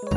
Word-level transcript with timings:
Hello, 0.00 0.12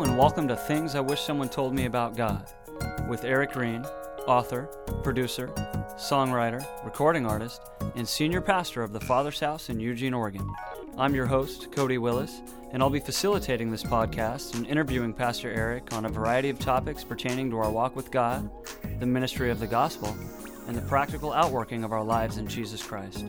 and 0.00 0.16
welcome 0.16 0.48
to 0.48 0.56
Things 0.56 0.94
I 0.94 1.00
Wish 1.00 1.20
Someone 1.20 1.50
Told 1.50 1.74
Me 1.74 1.84
About 1.84 2.16
God 2.16 2.50
with 3.10 3.24
Eric 3.24 3.52
Green, 3.52 3.84
author, 4.26 4.70
producer, 5.02 5.48
songwriter, 5.98 6.66
recording 6.82 7.26
artist, 7.26 7.60
and 7.94 8.08
senior 8.08 8.40
pastor 8.40 8.82
of 8.82 8.94
the 8.94 9.00
Father's 9.00 9.40
House 9.40 9.68
in 9.68 9.78
Eugene, 9.78 10.14
Oregon. 10.14 10.50
I'm 10.96 11.14
your 11.14 11.26
host, 11.26 11.70
Cody 11.72 11.98
Willis, 11.98 12.40
and 12.72 12.82
I'll 12.82 12.90
be 12.90 13.00
facilitating 13.00 13.70
this 13.70 13.82
podcast 13.82 14.54
and 14.54 14.66
interviewing 14.66 15.12
Pastor 15.12 15.50
Eric 15.50 15.92
on 15.92 16.04
a 16.04 16.10
variety 16.10 16.50
of 16.50 16.58
topics 16.58 17.04
pertaining 17.04 17.50
to 17.50 17.58
our 17.58 17.70
walk 17.70 17.96
with 17.96 18.10
God, 18.10 18.50
the 18.98 19.06
ministry 19.06 19.50
of 19.50 19.60
the 19.60 19.66
gospel, 19.66 20.16
and 20.66 20.76
the 20.76 20.82
practical 20.82 21.32
outworking 21.32 21.84
of 21.84 21.92
our 21.92 22.02
lives 22.02 22.36
in 22.36 22.46
Jesus 22.46 22.82
Christ. 22.82 23.24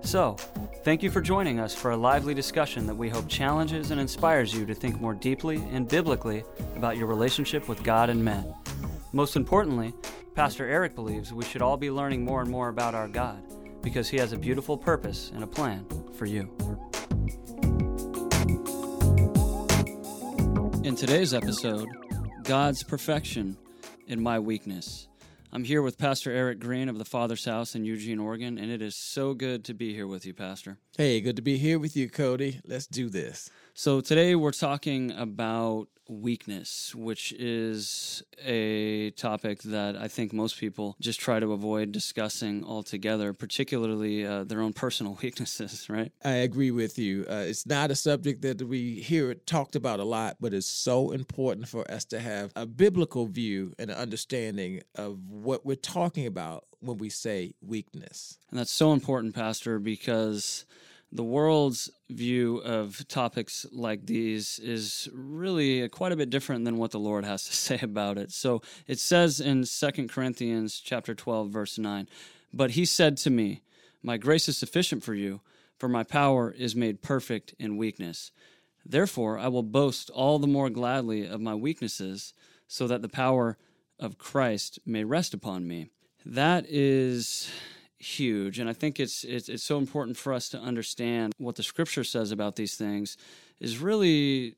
So, 0.00 0.36
thank 0.84 1.02
you 1.02 1.10
for 1.10 1.20
joining 1.20 1.58
us 1.58 1.74
for 1.74 1.90
a 1.90 1.96
lively 1.96 2.32
discussion 2.32 2.86
that 2.86 2.94
we 2.94 3.08
hope 3.08 3.28
challenges 3.28 3.90
and 3.90 4.00
inspires 4.00 4.54
you 4.54 4.64
to 4.64 4.74
think 4.74 5.00
more 5.00 5.14
deeply 5.14 5.56
and 5.72 5.88
biblically 5.88 6.44
about 6.76 6.96
your 6.96 7.06
relationship 7.06 7.68
with 7.68 7.82
God 7.82 8.08
and 8.08 8.24
men. 8.24 8.54
Most 9.12 9.36
importantly, 9.36 9.92
Pastor 10.34 10.66
Eric 10.68 10.94
believes 10.94 11.32
we 11.32 11.44
should 11.44 11.62
all 11.62 11.76
be 11.76 11.90
learning 11.90 12.24
more 12.24 12.40
and 12.40 12.50
more 12.50 12.68
about 12.68 12.94
our 12.94 13.08
God 13.08 13.42
because 13.82 14.08
he 14.08 14.16
has 14.18 14.32
a 14.32 14.38
beautiful 14.38 14.76
purpose 14.76 15.32
and 15.34 15.42
a 15.42 15.46
plan 15.46 15.84
for 16.14 16.26
you. 16.26 16.48
In 20.84 20.94
today's 20.94 21.34
episode, 21.34 21.88
God's 22.44 22.82
perfection 22.82 23.56
in 24.06 24.22
my 24.22 24.38
weakness. 24.38 25.07
I'm 25.50 25.64
here 25.64 25.80
with 25.80 25.96
Pastor 25.96 26.30
Eric 26.30 26.60
Green 26.60 26.90
of 26.90 26.98
the 26.98 27.06
Father's 27.06 27.46
House 27.46 27.74
in 27.74 27.86
Eugene, 27.86 28.18
Oregon, 28.18 28.58
and 28.58 28.70
it 28.70 28.82
is 28.82 28.94
so 28.94 29.32
good 29.32 29.64
to 29.64 29.72
be 29.72 29.94
here 29.94 30.06
with 30.06 30.26
you, 30.26 30.34
Pastor. 30.34 30.76
Hey, 30.96 31.22
good 31.22 31.36
to 31.36 31.42
be 31.42 31.56
here 31.56 31.78
with 31.78 31.96
you, 31.96 32.10
Cody. 32.10 32.60
Let's 32.66 32.86
do 32.86 33.08
this. 33.08 33.48
So, 33.72 34.02
today 34.02 34.34
we're 34.34 34.52
talking 34.52 35.10
about 35.12 35.88
weakness, 36.08 36.94
which 36.94 37.32
is 37.32 38.22
a 38.44 39.10
topic 39.10 39.62
that 39.62 39.96
I 39.96 40.08
think 40.08 40.32
most 40.32 40.58
people 40.58 40.96
just 41.00 41.20
try 41.20 41.40
to 41.40 41.52
avoid 41.52 41.92
discussing 41.92 42.64
altogether, 42.64 43.32
particularly 43.32 44.26
uh, 44.26 44.44
their 44.44 44.60
own 44.60 44.72
personal 44.72 45.18
weaknesses, 45.22 45.88
right? 45.88 46.12
I 46.24 46.32
agree 46.32 46.70
with 46.70 46.98
you. 46.98 47.26
Uh, 47.28 47.44
it's 47.46 47.66
not 47.66 47.90
a 47.90 47.94
subject 47.94 48.42
that 48.42 48.62
we 48.62 49.00
hear 49.00 49.30
it 49.30 49.46
talked 49.46 49.76
about 49.76 50.00
a 50.00 50.04
lot, 50.04 50.36
but 50.40 50.54
it's 50.54 50.66
so 50.66 51.10
important 51.10 51.68
for 51.68 51.88
us 51.90 52.04
to 52.06 52.20
have 52.20 52.52
a 52.56 52.66
biblical 52.66 53.26
view 53.26 53.72
and 53.78 53.90
an 53.90 53.96
understanding 53.96 54.82
of 54.94 55.18
what 55.28 55.64
we're 55.66 55.76
talking 55.76 56.26
about 56.26 56.64
when 56.80 56.98
we 56.98 57.10
say 57.10 57.54
weakness. 57.60 58.38
And 58.50 58.58
that's 58.58 58.70
so 58.70 58.92
important, 58.92 59.34
Pastor, 59.34 59.78
because 59.78 60.64
the 61.10 61.24
world's 61.24 61.90
view 62.10 62.58
of 62.58 63.06
topics 63.08 63.66
like 63.72 64.04
these 64.06 64.58
is 64.58 65.08
really 65.12 65.88
quite 65.88 66.12
a 66.12 66.16
bit 66.16 66.30
different 66.30 66.64
than 66.64 66.76
what 66.76 66.90
the 66.90 66.98
Lord 66.98 67.24
has 67.24 67.44
to 67.44 67.52
say 67.54 67.78
about 67.80 68.18
it. 68.18 68.30
So 68.30 68.62
it 68.86 68.98
says 68.98 69.40
in 69.40 69.64
2 69.64 70.08
Corinthians 70.08 70.80
chapter 70.80 71.14
12 71.14 71.50
verse 71.50 71.78
9, 71.78 72.08
"But 72.52 72.72
he 72.72 72.84
said 72.84 73.16
to 73.18 73.30
me, 73.30 73.62
my 74.02 74.16
grace 74.16 74.48
is 74.48 74.56
sufficient 74.56 75.02
for 75.02 75.14
you, 75.14 75.40
for 75.76 75.88
my 75.88 76.04
power 76.04 76.50
is 76.50 76.76
made 76.76 77.02
perfect 77.02 77.54
in 77.58 77.76
weakness. 77.76 78.30
Therefore 78.84 79.38
I 79.38 79.48
will 79.48 79.62
boast 79.62 80.10
all 80.10 80.38
the 80.38 80.46
more 80.46 80.70
gladly 80.70 81.26
of 81.26 81.40
my 81.40 81.54
weaknesses, 81.54 82.32
so 82.66 82.86
that 82.86 83.02
the 83.02 83.08
power 83.08 83.56
of 83.98 84.18
Christ 84.18 84.78
may 84.84 85.04
rest 85.04 85.34
upon 85.34 85.66
me." 85.66 85.88
That 86.26 86.66
is 86.68 87.50
huge 87.98 88.58
and 88.58 88.70
i 88.70 88.72
think 88.72 89.00
it's, 89.00 89.24
it's 89.24 89.48
it's 89.48 89.64
so 89.64 89.76
important 89.76 90.16
for 90.16 90.32
us 90.32 90.48
to 90.48 90.58
understand 90.58 91.34
what 91.38 91.56
the 91.56 91.62
scripture 91.62 92.04
says 92.04 92.30
about 92.30 92.56
these 92.56 92.76
things 92.76 93.16
is 93.60 93.78
really 93.78 94.56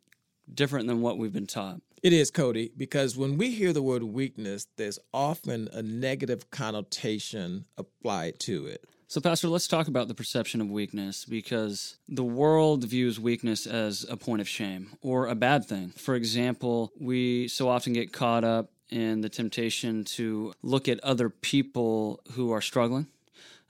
different 0.54 0.86
than 0.86 1.00
what 1.00 1.18
we've 1.18 1.32
been 1.32 1.46
taught. 1.46 1.80
It 2.02 2.12
is 2.12 2.30
cody 2.30 2.72
because 2.76 3.16
when 3.16 3.36
we 3.36 3.50
hear 3.50 3.72
the 3.72 3.82
word 3.82 4.02
weakness 4.02 4.66
there's 4.76 4.98
often 5.12 5.68
a 5.72 5.82
negative 5.82 6.50
connotation 6.50 7.66
applied 7.76 8.38
to 8.40 8.66
it. 8.66 8.84
So, 9.06 9.20
Pastor, 9.20 9.48
let's 9.48 9.66
talk 9.66 9.88
about 9.88 10.06
the 10.06 10.14
perception 10.14 10.60
of 10.60 10.70
weakness 10.70 11.24
because 11.24 11.98
the 12.08 12.22
world 12.22 12.84
views 12.84 13.18
weakness 13.18 13.66
as 13.66 14.06
a 14.08 14.16
point 14.16 14.40
of 14.40 14.48
shame 14.48 14.92
or 15.02 15.26
a 15.26 15.34
bad 15.34 15.64
thing. 15.64 15.90
For 15.96 16.14
example, 16.14 16.92
we 16.98 17.48
so 17.48 17.68
often 17.68 17.92
get 17.92 18.12
caught 18.12 18.44
up 18.44 18.70
in 18.88 19.20
the 19.20 19.28
temptation 19.28 20.04
to 20.04 20.52
look 20.62 20.88
at 20.88 21.00
other 21.00 21.28
people 21.28 22.20
who 22.32 22.52
are 22.52 22.60
struggling 22.60 23.08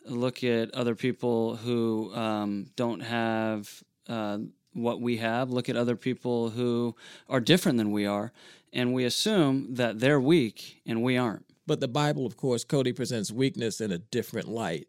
look 0.04 0.42
at 0.44 0.74
other 0.74 0.94
people 0.94 1.56
who 1.56 2.12
um, 2.14 2.66
don't 2.76 3.00
have 3.00 3.82
uh, 4.08 4.38
what 4.72 5.00
we 5.00 5.16
have, 5.18 5.50
look 5.50 5.68
at 5.68 5.76
other 5.76 5.96
people 5.96 6.50
who 6.50 6.94
are 7.28 7.40
different 7.40 7.78
than 7.78 7.90
we 7.90 8.06
are, 8.06 8.32
and 8.72 8.94
we 8.94 9.04
assume 9.04 9.74
that 9.74 9.98
they're 9.98 10.20
weak 10.20 10.80
and 10.86 11.02
we 11.02 11.16
aren't. 11.16 11.44
But 11.66 11.80
the 11.80 11.88
Bible, 11.88 12.26
of 12.26 12.36
course, 12.36 12.64
Cody 12.64 12.92
presents 12.92 13.30
weakness 13.30 13.80
in 13.80 13.92
a 13.92 13.98
different 13.98 14.48
light. 14.48 14.88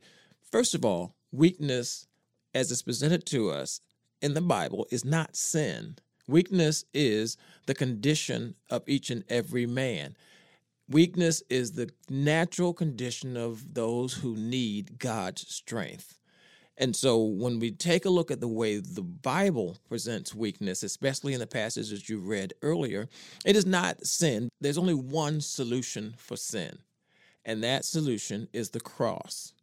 First 0.52 0.74
of 0.76 0.86
all, 0.86 1.16
weakness, 1.32 2.08
as 2.54 2.72
it's 2.72 2.82
presented 2.82 3.26
to 3.28 3.50
us 3.50 3.82
in 4.22 4.34
the 4.34 4.42
Bible, 4.42 4.88
is 4.92 5.06
not 5.06 5.36
sin. 5.36 5.98
Weakness 6.28 6.86
is 6.94 7.38
the 7.66 7.76
condition 7.76 8.56
of 8.70 8.84
each 8.88 9.10
and 9.10 9.24
every 9.30 9.66
man. 9.66 10.16
Weakness 10.92 11.42
is 11.50 11.72
the 11.72 11.90
natural 12.10 12.74
condition 12.74 13.38
of 13.38 13.76
those 13.76 14.14
who 14.14 14.36
need 14.36 15.00
God's 15.00 15.48
strength. 15.48 16.18
And 16.78 16.94
so 16.94 17.24
when 17.24 17.60
we 17.60 17.72
take 17.72 18.04
a 18.04 18.10
look 18.10 18.30
at 18.30 18.42
the 18.42 18.48
way 18.50 18.78
the 18.78 19.02
Bible 19.02 19.78
presents 19.88 20.36
weakness, 20.36 20.84
especially 20.84 21.34
in 21.34 21.40
the 21.40 21.48
passages 21.48 22.10
you 22.10 22.20
read 22.20 22.54
earlier, 22.62 23.08
it 23.46 23.56
is 23.56 23.66
not 23.66 24.06
sin. 24.06 24.50
There's 24.60 24.78
only 24.78 24.94
one 24.94 25.40
solution 25.40 26.14
for 26.18 26.36
sin, 26.36 26.80
and 27.46 27.64
that 27.64 27.86
solution 27.86 28.50
is 28.52 28.72
the 28.72 28.82
cross. 28.82 29.54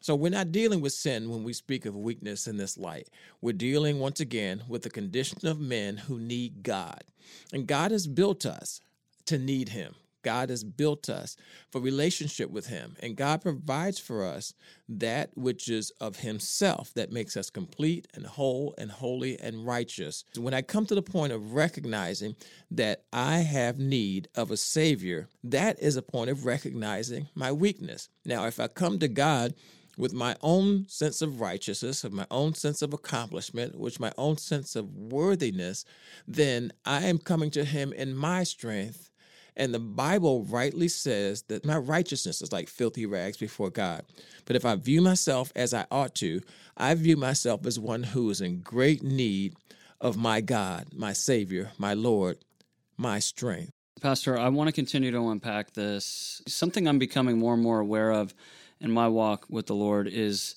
So 0.00 0.16
we're 0.16 0.30
not 0.30 0.50
dealing 0.50 0.80
with 0.80 0.92
sin 0.92 1.30
when 1.30 1.44
we 1.44 1.52
speak 1.52 1.86
of 1.86 1.94
weakness 1.94 2.48
in 2.48 2.56
this 2.56 2.76
light. 2.76 3.10
We're 3.40 3.52
dealing 3.52 4.00
once 4.00 4.18
again 4.18 4.64
with 4.66 4.82
the 4.82 4.90
condition 4.90 5.46
of 5.46 5.60
men 5.60 5.98
who 5.98 6.18
need 6.18 6.64
God. 6.64 7.04
And 7.52 7.68
God 7.68 7.92
has 7.92 8.08
built 8.08 8.44
us 8.44 8.80
to 9.26 9.38
need 9.38 9.68
Him. 9.68 9.94
God 10.24 10.50
has 10.50 10.64
built 10.64 11.08
us 11.08 11.36
for 11.70 11.80
relationship 11.80 12.50
with 12.50 12.66
Him, 12.66 12.96
and 13.00 13.16
God 13.16 13.42
provides 13.42 13.98
for 14.00 14.24
us 14.24 14.54
that 14.88 15.30
which 15.34 15.68
is 15.68 15.90
of 16.00 16.18
Himself 16.18 16.92
that 16.94 17.12
makes 17.12 17.36
us 17.36 17.50
complete 17.50 18.08
and 18.14 18.26
whole 18.26 18.74
and 18.76 18.90
holy 18.90 19.38
and 19.38 19.64
righteous. 19.64 20.24
When 20.36 20.54
I 20.54 20.62
come 20.62 20.86
to 20.86 20.94
the 20.94 21.02
point 21.02 21.32
of 21.32 21.52
recognizing 21.52 22.34
that 22.70 23.04
I 23.12 23.38
have 23.38 23.78
need 23.78 24.28
of 24.34 24.50
a 24.50 24.56
Savior, 24.56 25.28
that 25.44 25.80
is 25.80 25.96
a 25.96 26.02
point 26.02 26.30
of 26.30 26.44
recognizing 26.44 27.28
my 27.34 27.52
weakness. 27.52 28.08
Now, 28.24 28.46
if 28.46 28.58
I 28.58 28.66
come 28.66 28.98
to 28.98 29.08
God, 29.08 29.54
with 29.96 30.12
my 30.12 30.36
own 30.42 30.86
sense 30.88 31.22
of 31.22 31.40
righteousness, 31.40 32.04
of 32.04 32.12
my 32.12 32.26
own 32.30 32.54
sense 32.54 32.82
of 32.82 32.92
accomplishment, 32.92 33.78
with 33.78 34.00
my 34.00 34.12
own 34.18 34.36
sense 34.36 34.74
of 34.76 34.92
worthiness, 34.92 35.84
then 36.26 36.72
I 36.84 37.04
am 37.04 37.18
coming 37.18 37.50
to 37.52 37.64
Him 37.64 37.92
in 37.92 38.16
my 38.16 38.42
strength 38.44 39.10
and 39.56 39.72
the 39.72 39.78
Bible 39.78 40.44
rightly 40.44 40.88
says 40.88 41.42
that 41.42 41.64
my 41.64 41.76
righteousness 41.76 42.42
is 42.42 42.52
like 42.52 42.68
filthy 42.68 43.06
rags 43.06 43.36
before 43.36 43.70
God. 43.70 44.02
But 44.44 44.56
if 44.56 44.64
I 44.64 44.74
view 44.74 45.00
myself 45.00 45.52
as 45.54 45.72
I 45.72 45.86
ought 45.90 46.14
to, 46.16 46.42
I 46.76 46.94
view 46.94 47.16
myself 47.16 47.64
as 47.66 47.78
one 47.78 48.02
who 48.02 48.30
is 48.30 48.40
in 48.40 48.60
great 48.60 49.02
need 49.02 49.54
of 50.00 50.16
my 50.16 50.40
God, 50.40 50.88
my 50.94 51.12
Savior, 51.12 51.72
my 51.78 51.94
Lord, 51.94 52.38
my 52.96 53.20
strength. 53.20 53.70
Pastor, 54.00 54.38
I 54.38 54.48
want 54.48 54.68
to 54.68 54.72
continue 54.72 55.12
to 55.12 55.28
unpack 55.28 55.72
this. 55.72 56.42
Something 56.46 56.88
I'm 56.88 56.98
becoming 56.98 57.38
more 57.38 57.54
and 57.54 57.62
more 57.62 57.80
aware 57.80 58.12
of 58.12 58.34
in 58.80 58.90
my 58.90 59.08
walk 59.08 59.46
with 59.48 59.66
the 59.66 59.74
Lord 59.74 60.08
is 60.08 60.56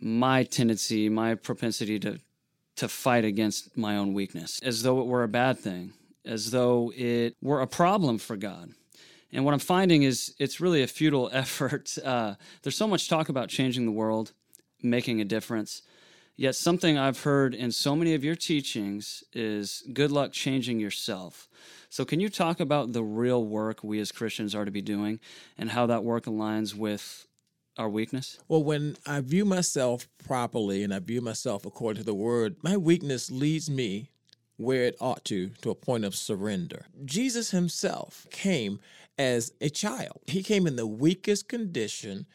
my 0.00 0.44
tendency, 0.44 1.08
my 1.08 1.34
propensity 1.34 1.98
to 2.00 2.20
to 2.76 2.88
fight 2.88 3.24
against 3.24 3.76
my 3.76 3.96
own 3.96 4.12
weakness 4.12 4.60
as 4.62 4.82
though 4.82 5.00
it 5.00 5.06
were 5.06 5.22
a 5.22 5.28
bad 5.28 5.58
thing 5.58 5.94
as 6.26 6.50
though 6.50 6.92
it 6.96 7.36
were 7.40 7.60
a 7.60 7.66
problem 7.66 8.18
for 8.18 8.36
God. 8.36 8.70
And 9.32 9.44
what 9.44 9.54
I'm 9.54 9.60
finding 9.60 10.02
is 10.02 10.34
it's 10.38 10.60
really 10.60 10.82
a 10.82 10.86
futile 10.86 11.30
effort. 11.32 11.96
Uh, 12.04 12.34
there's 12.62 12.76
so 12.76 12.86
much 12.86 13.08
talk 13.08 13.28
about 13.28 13.48
changing 13.48 13.86
the 13.86 13.92
world, 13.92 14.32
making 14.82 15.20
a 15.20 15.24
difference. 15.24 15.82
Yet, 16.38 16.54
something 16.54 16.98
I've 16.98 17.22
heard 17.22 17.54
in 17.54 17.72
so 17.72 17.96
many 17.96 18.12
of 18.12 18.22
your 18.22 18.34
teachings 18.34 19.24
is 19.32 19.82
good 19.94 20.12
luck 20.12 20.32
changing 20.32 20.78
yourself. 20.78 21.48
So, 21.88 22.04
can 22.04 22.20
you 22.20 22.28
talk 22.28 22.60
about 22.60 22.92
the 22.92 23.02
real 23.02 23.42
work 23.42 23.82
we 23.82 24.00
as 24.00 24.12
Christians 24.12 24.54
are 24.54 24.66
to 24.66 24.70
be 24.70 24.82
doing 24.82 25.18
and 25.56 25.70
how 25.70 25.86
that 25.86 26.04
work 26.04 26.26
aligns 26.26 26.74
with 26.74 27.26
our 27.78 27.88
weakness? 27.88 28.38
Well, 28.48 28.62
when 28.62 28.98
I 29.06 29.20
view 29.20 29.46
myself 29.46 30.08
properly 30.22 30.82
and 30.82 30.92
I 30.92 30.98
view 30.98 31.22
myself 31.22 31.64
according 31.64 32.02
to 32.02 32.06
the 32.06 32.14
word, 32.14 32.56
my 32.62 32.76
weakness 32.76 33.30
leads 33.30 33.70
me 33.70 34.10
where 34.56 34.84
it 34.84 34.96
ought 35.00 35.24
to, 35.26 35.50
to 35.62 35.70
a 35.70 35.74
point 35.74 36.04
of 36.04 36.14
surrender. 36.14 36.86
Jesus 37.04 37.50
himself 37.50 38.26
came 38.30 38.80
as 39.18 39.52
a 39.60 39.68
child. 39.68 40.20
He 40.26 40.42
came 40.42 40.66
in 40.66 40.76
the 40.76 40.86
weakest 40.86 41.48
condition 41.48 42.26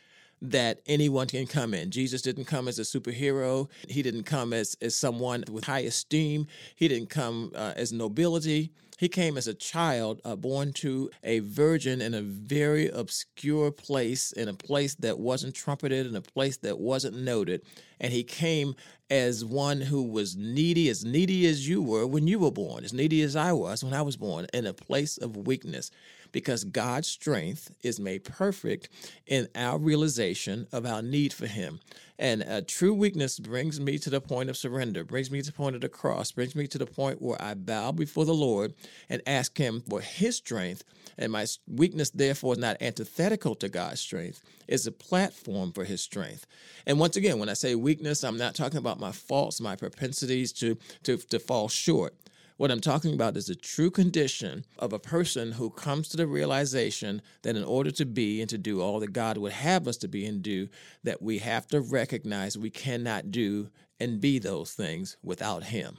that 0.42 0.82
anyone 0.88 1.28
can 1.28 1.46
come 1.46 1.74
in. 1.74 1.92
Jesus 1.92 2.22
didn't 2.22 2.46
come 2.46 2.68
as 2.68 2.80
a 2.80 2.84
superhero. 2.84 3.70
He 3.88 4.02
didn't 4.02 4.24
come 4.24 4.54
as, 4.54 4.76
as 4.82 4.96
someone 4.96 5.44
with 5.52 5.66
high 5.66 5.82
esteem. 5.82 6.48
He 6.76 6.88
didn't 6.88 7.10
come 7.10 7.52
uh, 7.56 7.74
as 7.76 7.94
nobility. 7.94 8.72
He 9.02 9.10
came 9.10 9.36
as 9.36 9.48
a 9.48 9.56
child 9.56 10.22
uh, 10.24 10.36
born 10.36 10.74
to 10.74 11.10
a 11.24 11.40
virgin 11.40 12.02
in 12.02 12.14
a 12.14 12.22
very 12.22 12.88
obscure 12.88 13.72
place, 13.72 14.32
in 14.32 14.48
a 14.48 14.54
place 14.54 14.94
that 14.94 15.18
wasn't 15.18 15.56
trumpeted, 15.56 16.06
in 16.06 16.16
a 16.16 16.22
place 16.22 16.58
that 16.58 16.78
wasn't 16.78 17.18
noted. 17.18 17.64
And 18.00 18.14
he 18.14 18.24
came 18.24 18.76
as 19.10 19.44
one 19.44 19.82
who 19.82 20.04
was 20.04 20.36
needy, 20.36 20.88
as 20.88 21.04
needy 21.04 21.48
as 21.48 21.68
you 21.68 21.82
were 21.82 22.06
when 22.06 22.28
you 22.28 22.38
were 22.38 22.52
born, 22.52 22.84
as 22.84 22.94
needy 22.94 23.24
as 23.24 23.36
I 23.36 23.54
was 23.54 23.84
when 23.84 23.96
I 23.96 24.04
was 24.04 24.18
born, 24.18 24.46
in 24.54 24.68
a 24.68 24.74
place 24.74 25.18
of 25.18 25.36
weakness 25.36 25.90
because 26.32 26.64
God's 26.64 27.08
strength 27.08 27.72
is 27.82 28.00
made 28.00 28.24
perfect 28.24 28.90
in 29.28 29.48
our 29.56 29.78
realization 29.78 30.68
of 30.72 30.86
our 30.86 31.02
need 31.02 31.34
for 31.34 31.48
Him. 31.48 31.80
And 32.22 32.44
a 32.44 32.62
true 32.62 32.94
weakness 32.94 33.40
brings 33.40 33.80
me 33.80 33.98
to 33.98 34.12
the 34.12 34.22
point 34.22 34.52
of 34.52 34.56
surrender, 34.56 35.04
brings 35.04 35.32
me 35.32 35.42
to 35.42 35.48
the 35.48 35.58
point 35.58 35.76
of 35.76 35.82
the 35.82 35.90
cross, 35.90 36.32
brings 36.32 36.56
me 36.56 36.68
to 36.68 36.78
the 36.78 36.86
point 36.86 37.20
where 37.20 37.42
I 37.42 37.56
bow 37.56 37.92
before 37.94 38.26
the 38.26 38.34
Lord 38.34 38.76
and 39.10 39.24
ask 39.26 39.58
Him 39.58 39.82
for 39.90 40.02
His 40.02 40.36
strength. 40.36 40.84
And 41.18 41.32
my 41.32 41.48
weakness, 41.68 42.12
therefore, 42.12 42.54
is 42.54 42.60
not 42.60 42.78
antithetical 42.80 43.56
to 43.56 43.70
God's 43.70 44.02
strength, 44.02 44.42
it's 44.68 44.86
a 44.86 44.92
platform 44.92 45.72
for 45.72 45.84
His 45.84 46.02
strength. 46.02 46.46
And 46.86 47.00
once 47.00 47.16
again, 47.16 47.40
when 47.40 47.50
I 47.50 47.54
say 47.54 47.74
weakness, 47.74 48.24
I'm 48.24 48.38
not 48.38 48.54
talking 48.54 48.78
about 48.78 49.00
my 49.00 49.12
faults, 49.12 49.60
my 49.60 49.76
propensities 49.76 50.54
to, 50.54 50.78
to, 51.04 51.18
to 51.18 51.40
fall 51.40 51.70
short. 51.70 52.14
What 52.62 52.70
I'm 52.70 52.80
talking 52.80 53.16
about 53.16 53.38
is 53.38 53.48
the 53.48 53.56
true 53.56 53.90
condition 53.90 54.66
of 54.78 54.94
a 54.94 55.00
person 55.00 55.54
who 55.54 55.72
comes 55.72 56.10
to 56.10 56.18
the 56.18 56.28
realization 56.28 57.24
that 57.42 57.56
in 57.56 57.64
order 57.64 57.90
to 57.90 58.06
be 58.06 58.40
and 58.40 58.48
to 58.52 58.58
do 58.60 58.82
all 58.84 59.00
that 59.00 59.14
God 59.14 59.40
would 59.40 59.54
have 59.54 59.88
us 59.88 59.98
to 59.98 60.08
be 60.08 60.28
and 60.28 60.44
do, 60.44 60.70
that 61.04 61.24
we 61.24 61.40
have 61.40 61.66
to 61.70 61.82
recognize 61.82 62.60
we 62.60 62.70
cannot 62.70 63.32
do 63.32 63.72
and 64.00 64.22
be 64.22 64.38
those 64.38 64.74
things 64.74 65.18
without 65.24 65.64
Him. 65.64 65.98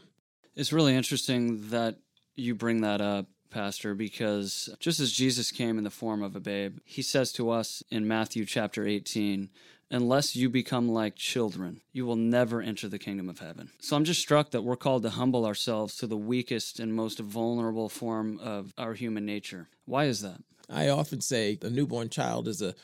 It's 0.54 0.72
really 0.72 0.94
interesting 0.94 1.68
that 1.70 1.96
you 2.36 2.54
bring 2.54 2.82
that 2.82 3.00
up. 3.00 3.26
Pastor, 3.50 3.94
because 3.94 4.70
just 4.78 4.98
as 4.98 5.12
Jesus 5.12 5.50
came 5.50 5.76
in 5.78 5.84
the 5.84 5.90
form 5.90 6.22
of 6.22 6.34
a 6.36 6.40
babe, 6.40 6.78
he 6.84 7.02
says 7.02 7.32
to 7.32 7.50
us 7.50 7.82
in 7.90 8.08
Matthew 8.08 8.46
chapter 8.46 8.86
18, 8.86 9.50
unless 9.92 10.34
you 10.34 10.48
become 10.48 10.88
like 10.88 11.14
children, 11.14 11.80
you 11.92 12.06
will 12.06 12.16
never 12.16 12.60
enter 12.62 12.88
the 12.88 12.98
kingdom 12.98 13.28
of 13.28 13.38
heaven. 13.38 13.70
So 13.80 13.94
I'm 13.94 14.04
just 14.04 14.20
struck 14.20 14.50
that 14.50 14.62
we're 14.62 14.76
called 14.76 15.02
to 15.02 15.10
humble 15.10 15.44
ourselves 15.44 15.96
to 15.96 16.06
the 16.06 16.16
weakest 16.16 16.80
and 16.80 16.94
most 16.94 17.20
vulnerable 17.20 17.88
form 17.88 18.38
of 18.40 18.72
our 18.78 18.94
human 18.94 19.26
nature. 19.26 19.68
Why 19.84 20.06
is 20.06 20.22
that? 20.22 20.40
I 20.70 20.88
often 20.88 21.20
say 21.20 21.58
a 21.62 21.68
newborn 21.68 22.08
child 22.08 22.48
is 22.48 22.62
a 22.62 22.74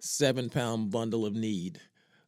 seven 0.00 0.50
pound 0.50 0.90
bundle 0.90 1.24
of 1.24 1.34
need. 1.34 1.80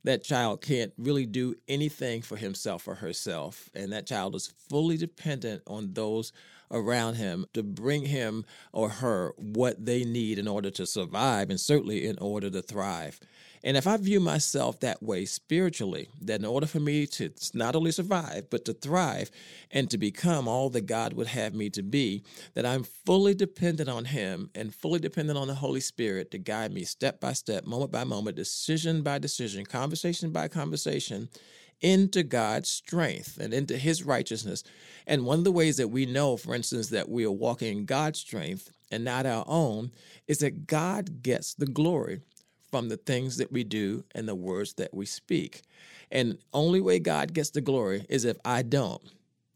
That 0.05 0.23
child 0.23 0.63
can't 0.63 0.93
really 0.97 1.27
do 1.27 1.57
anything 1.67 2.23
for 2.23 2.37
himself 2.37 2.87
or 2.87 2.95
herself, 2.95 3.69
and 3.75 3.93
that 3.93 4.07
child 4.07 4.37
is 4.37 4.53
fully 4.69 4.97
dependent 4.97 5.63
on 5.67 5.93
those 5.95 6.33
around 6.71 7.15
him 7.15 7.47
to 7.55 7.63
bring 7.63 8.05
him 8.05 8.45
or 8.73 8.89
her 8.89 9.33
what 9.37 9.85
they 9.85 10.05
need 10.05 10.39
in 10.39 10.47
order 10.47 10.71
to 10.71 10.87
survive 10.87 11.51
and 11.51 11.61
certainly 11.61 12.07
in 12.07 12.17
order 12.19 12.49
to 12.51 12.63
thrive. 12.63 13.19
And 13.65 13.77
if 13.77 13.87
I 13.87 13.97
view 13.97 14.21
myself 14.21 14.81
that 14.81 15.03
way 15.03 15.25
spiritually, 15.25 16.09
that 16.23 16.41
in 16.41 16.47
order 16.47 16.67
for 16.67 16.81
me 16.81 17.07
to 17.07 17.31
not 17.55 17.75
only 17.75 17.91
survive, 17.91 18.51
but 18.51 18.65
to 18.67 18.73
thrive 18.73 19.31
and 19.71 19.91
to 19.91 19.99
become 19.99 20.47
all 20.47 20.71
that 20.71 20.87
God 20.87 21.13
would 21.15 21.27
have 21.29 21.55
me 21.55 21.71
to 21.71 21.83
be, 21.83 22.23
that 22.55 22.67
I'm 22.67 22.85
fully 22.85 23.35
dependent 23.35 23.89
on 23.89 24.07
Him 24.07 24.51
and 24.55 24.75
fully 24.75 25.01
dependent 25.01 25.39
on 25.39 25.49
the 25.49 25.55
Holy 25.55 25.81
Spirit 25.81 26.31
to 26.31 26.39
guide 26.39 26.73
me 26.73 26.85
step 26.85 27.21
by 27.21 27.33
step, 27.33 27.67
moment 27.67 27.91
by 27.91 28.05
moment, 28.05 28.37
decision 28.37 29.03
by 29.03 29.19
decision, 29.19 29.65
conversation 29.65 30.31
by 30.31 30.49
conversation 30.49 31.29
into 31.81 32.23
God's 32.23 32.69
strength 32.69 33.39
and 33.39 33.55
into 33.55 33.77
His 33.77 34.05
righteousness. 34.05 34.65
And 35.07 35.25
one 35.25 35.39
of 35.39 35.45
the 35.45 35.53
ways 35.53 35.77
that 35.77 35.89
we 35.89 36.07
know, 36.07 36.37
for 36.37 36.55
instance, 36.55 36.89
that 36.89 37.09
we 37.09 37.25
are 37.25 37.31
walking 37.31 37.79
in 37.79 37.85
God's 37.85 38.19
strength 38.19 38.71
and 38.91 39.05
not 39.05 39.27
our 39.27 39.45
own 39.47 39.93
is 40.27 40.39
that 40.39 40.67
God 40.67 41.23
gets 41.23 41.55
the 41.55 41.67
glory 41.67 42.21
from 42.71 42.89
the 42.89 42.97
things 42.97 43.37
that 43.39 43.53
we 43.53 43.65
do 43.65 44.05
and 44.15 44.29
the 44.29 44.35
words 44.35 44.75
that 44.75 44.95
we 44.95 45.07
speak. 45.07 45.63
And 46.11 46.39
only 46.53 46.81
way 46.81 46.99
God 46.99 47.35
gets 47.35 47.51
the 47.51 47.61
glory 47.61 48.07
is 48.09 48.25
if 48.25 48.39
I 48.45 48.63
don't. 48.63 49.03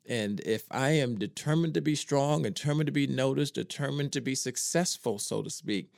And 0.09 0.41
if 0.41 0.65
I 0.71 0.91
am 0.91 1.19
determined 1.19 1.75
to 1.75 1.81
be 1.81 1.95
strong, 1.95 2.43
determined 2.43 2.87
to 2.87 2.93
be 2.93 3.07
noticed, 3.07 3.55
determined 3.55 4.13
to 4.13 4.21
be 4.21 4.35
successful, 4.35 5.19
so 5.19 5.43
to 5.43 5.51
speak, 5.51 5.91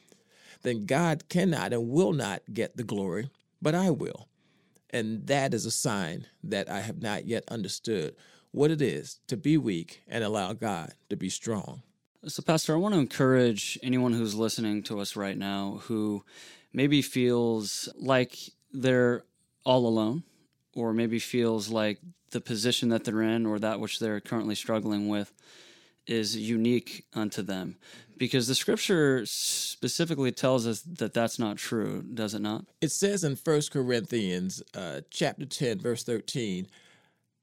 then 0.63 0.87
God 0.87 1.29
cannot 1.29 1.73
and 1.73 1.89
will 1.89 2.13
not 2.13 2.43
get 2.53 2.77
the 2.77 2.85
glory, 2.85 3.31
but 3.63 3.75
I 3.75 3.91
will. 3.91 4.29
And 4.91 5.27
that 5.27 5.55
is 5.55 5.67
a 5.67 5.71
sign 5.71 6.27
that 6.45 6.71
I 6.71 6.81
have 6.81 7.03
not 7.03 7.27
yet 7.27 7.45
understood 7.49 8.15
what 8.53 8.71
it 8.71 8.81
is 8.81 9.19
to 9.27 9.37
be 9.37 9.59
weak 9.59 10.03
and 10.07 10.23
allow 10.23 10.53
God 10.53 10.95
to 11.11 11.17
be 11.17 11.29
strong. 11.29 11.83
So, 12.27 12.43
Pastor, 12.43 12.75
I 12.75 12.79
want 12.79 12.95
to 12.95 13.01
encourage 13.01 13.79
anyone 13.83 14.13
who's 14.13 14.35
listening 14.35 14.83
to 14.85 15.01
us 15.01 15.17
right 15.17 15.37
now 15.37 15.81
who 15.85 16.25
maybe 16.75 17.01
feels 17.01 17.89
like 17.97 18.37
they're 18.73 19.23
all 19.65 19.87
alone, 19.87 20.25
or 20.75 20.93
maybe 20.93 21.19
feels 21.19 21.71
like 21.71 22.01
the 22.33 22.41
position 22.41 22.91
that 22.91 23.05
they're 23.05 23.23
in 23.23 23.47
or 23.47 23.59
that 23.61 23.81
which 23.81 24.01
they're 24.01 24.21
currently 24.21 24.57
struggling 24.57 25.09
with 25.09 25.33
is 26.07 26.37
unique 26.37 27.07
unto 27.15 27.41
them. 27.41 27.77
Because 28.17 28.47
the 28.47 28.55
scripture 28.55 29.25
specifically 29.25 30.31
tells 30.33 30.67
us 30.67 30.83
that 30.83 31.15
that's 31.15 31.39
not 31.39 31.57
true, 31.57 32.03
does 32.03 32.35
it 32.35 32.43
not? 32.43 32.65
It 32.81 32.91
says 32.91 33.25
in 33.25 33.37
First 33.37 33.71
Corinthians 33.71 34.63
uh, 34.75 35.01
chapter 35.11 35.47
10, 35.47 35.79
verse 35.79 36.05
13, 36.05 36.69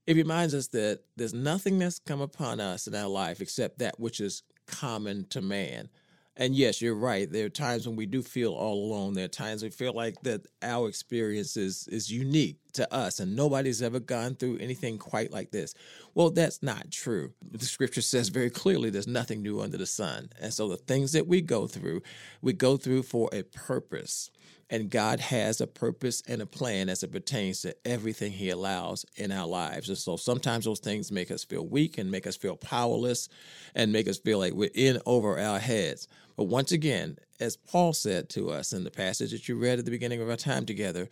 it 0.07 0.15
reminds 0.15 0.53
us 0.53 0.67
that 0.67 1.01
there's 1.15 1.33
nothing 1.33 1.79
that's 1.79 1.99
come 1.99 2.21
upon 2.21 2.59
us 2.59 2.87
in 2.87 2.95
our 2.95 3.07
life 3.07 3.41
except 3.41 3.79
that 3.79 3.99
which 3.99 4.19
is 4.19 4.43
common 4.67 5.25
to 5.29 5.41
man. 5.41 5.89
And 6.37 6.55
yes, 6.55 6.81
you're 6.81 6.95
right. 6.95 7.29
There 7.29 7.45
are 7.45 7.49
times 7.49 7.87
when 7.87 7.97
we 7.97 8.05
do 8.05 8.21
feel 8.21 8.53
all 8.53 8.85
alone. 8.85 9.13
There 9.13 9.25
are 9.25 9.29
times 9.29 9.63
we 9.63 9.69
feel 9.69 9.93
like 9.93 10.21
that 10.23 10.47
our 10.61 10.87
experience 10.87 11.57
is, 11.57 11.87
is 11.89 12.11
unique 12.11 12.57
to 12.73 12.91
us 12.93 13.19
and 13.19 13.35
nobody's 13.35 13.81
ever 13.81 13.99
gone 13.99 14.35
through 14.35 14.57
anything 14.59 14.97
quite 14.97 15.31
like 15.31 15.51
this. 15.51 15.73
Well, 16.15 16.29
that's 16.29 16.63
not 16.63 16.89
true. 16.89 17.33
The 17.51 17.65
scripture 17.65 18.01
says 18.01 18.29
very 18.29 18.49
clearly 18.49 18.89
there's 18.89 19.07
nothing 19.07 19.41
new 19.41 19.59
under 19.61 19.77
the 19.77 19.85
sun. 19.85 20.29
And 20.39 20.53
so 20.53 20.69
the 20.69 20.77
things 20.77 21.11
that 21.11 21.27
we 21.27 21.41
go 21.41 21.67
through, 21.67 22.01
we 22.41 22.53
go 22.53 22.77
through 22.77 23.03
for 23.03 23.29
a 23.33 23.43
purpose. 23.43 24.31
And 24.69 24.89
God 24.89 25.19
has 25.19 25.59
a 25.59 25.67
purpose 25.67 26.23
and 26.29 26.41
a 26.41 26.45
plan 26.45 26.87
as 26.87 27.03
it 27.03 27.11
pertains 27.11 27.61
to 27.61 27.75
everything 27.83 28.31
He 28.31 28.49
allows 28.49 29.05
in 29.17 29.29
our 29.29 29.45
lives. 29.45 29.89
And 29.89 29.97
so 29.97 30.15
sometimes 30.15 30.63
those 30.63 30.79
things 30.79 31.11
make 31.11 31.29
us 31.29 31.43
feel 31.43 31.67
weak 31.67 31.97
and 31.97 32.09
make 32.09 32.25
us 32.25 32.37
feel 32.37 32.55
powerless 32.55 33.27
and 33.75 33.91
make 33.91 34.07
us 34.07 34.17
feel 34.17 34.39
like 34.39 34.53
we're 34.53 34.69
in 34.73 34.99
over 35.05 35.37
our 35.37 35.59
heads. 35.59 36.07
But 36.35 36.45
once 36.45 36.71
again, 36.71 37.17
as 37.39 37.57
Paul 37.57 37.93
said 37.93 38.29
to 38.29 38.49
us 38.51 38.73
in 38.73 38.83
the 38.83 38.91
passage 38.91 39.31
that 39.31 39.47
you 39.47 39.57
read 39.57 39.79
at 39.79 39.85
the 39.85 39.91
beginning 39.91 40.21
of 40.21 40.29
our 40.29 40.35
time 40.35 40.65
together, 40.65 41.09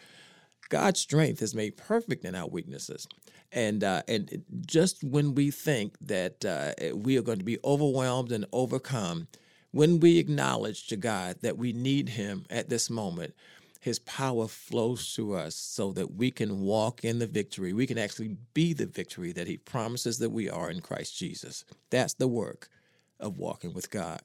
God's 0.70 1.00
strength 1.00 1.42
is 1.42 1.56
made 1.56 1.78
perfect 1.78 2.24
in 2.24 2.36
our 2.36 2.48
weaknesses. 2.48 3.08
And 3.52 3.84
uh, 3.84 4.04
and 4.08 4.44
just 4.66 5.04
when 5.04 5.34
we 5.34 5.50
think 5.50 5.98
that 6.02 6.46
uh, 6.46 6.96
we 6.96 7.18
are 7.18 7.24
going 7.24 7.40
to 7.40 7.46
be 7.46 7.58
overwhelmed 7.64 8.32
and 8.32 8.46
overcome, 8.54 9.28
when 9.72 10.00
we 10.00 10.20
acknowledge 10.20 10.88
to 10.88 10.96
God 10.96 11.38
that 11.42 11.58
we 11.58 11.74
need 11.74 12.10
Him 12.10 12.46
at 12.52 12.70
this 12.70 12.92
moment, 12.92 13.34
His 13.80 13.98
power 14.00 14.48
flows 14.48 15.16
to 15.16 15.34
us 15.34 15.56
so 15.56 15.92
that 15.94 16.14
we 16.14 16.30
can 16.30 16.62
walk 16.62 17.04
in 17.04 17.18
the 17.18 17.26
victory. 17.26 17.74
We 17.74 17.88
can 17.88 17.98
actually 17.98 18.38
be 18.54 18.74
the 18.74 18.86
victory 18.86 19.32
that 19.32 19.48
He 19.48 19.58
promises 19.58 20.20
that 20.20 20.30
we 20.30 20.48
are 20.48 20.70
in 20.70 20.82
Christ 20.82 21.18
Jesus. 21.18 21.66
That's 21.90 22.14
the 22.14 22.28
work 22.28 22.70
of 23.20 23.40
walking 23.40 23.74
with 23.74 23.90
God. 23.90 24.22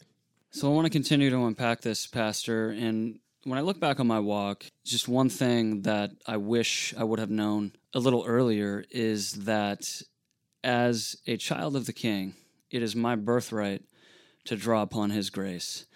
So 0.54 0.70
I 0.70 0.72
want 0.72 0.86
to 0.86 0.90
continue 0.90 1.30
to 1.30 1.46
unpack 1.46 1.80
this, 1.80 2.06
Pastor. 2.06 2.70
And 2.70 3.18
when 3.42 3.58
I 3.58 3.62
look 3.62 3.80
back 3.80 3.98
on 3.98 4.06
my 4.06 4.20
walk, 4.20 4.64
just 4.84 5.08
one 5.08 5.28
thing 5.28 5.82
that 5.82 6.12
I 6.28 6.36
wish 6.36 6.94
I 6.96 7.02
would 7.02 7.18
have 7.18 7.28
known 7.28 7.72
a 7.92 7.98
little 7.98 8.24
earlier 8.24 8.84
is 8.92 9.32
that 9.46 10.00
as 10.62 11.16
a 11.26 11.38
child 11.38 11.74
of 11.74 11.86
the 11.86 11.92
King, 11.92 12.36
it 12.70 12.84
is 12.84 12.94
my 12.94 13.16
birthright 13.16 13.82
to 14.44 14.54
draw 14.54 14.82
upon 14.82 15.10
his 15.10 15.28
grace. 15.28 15.86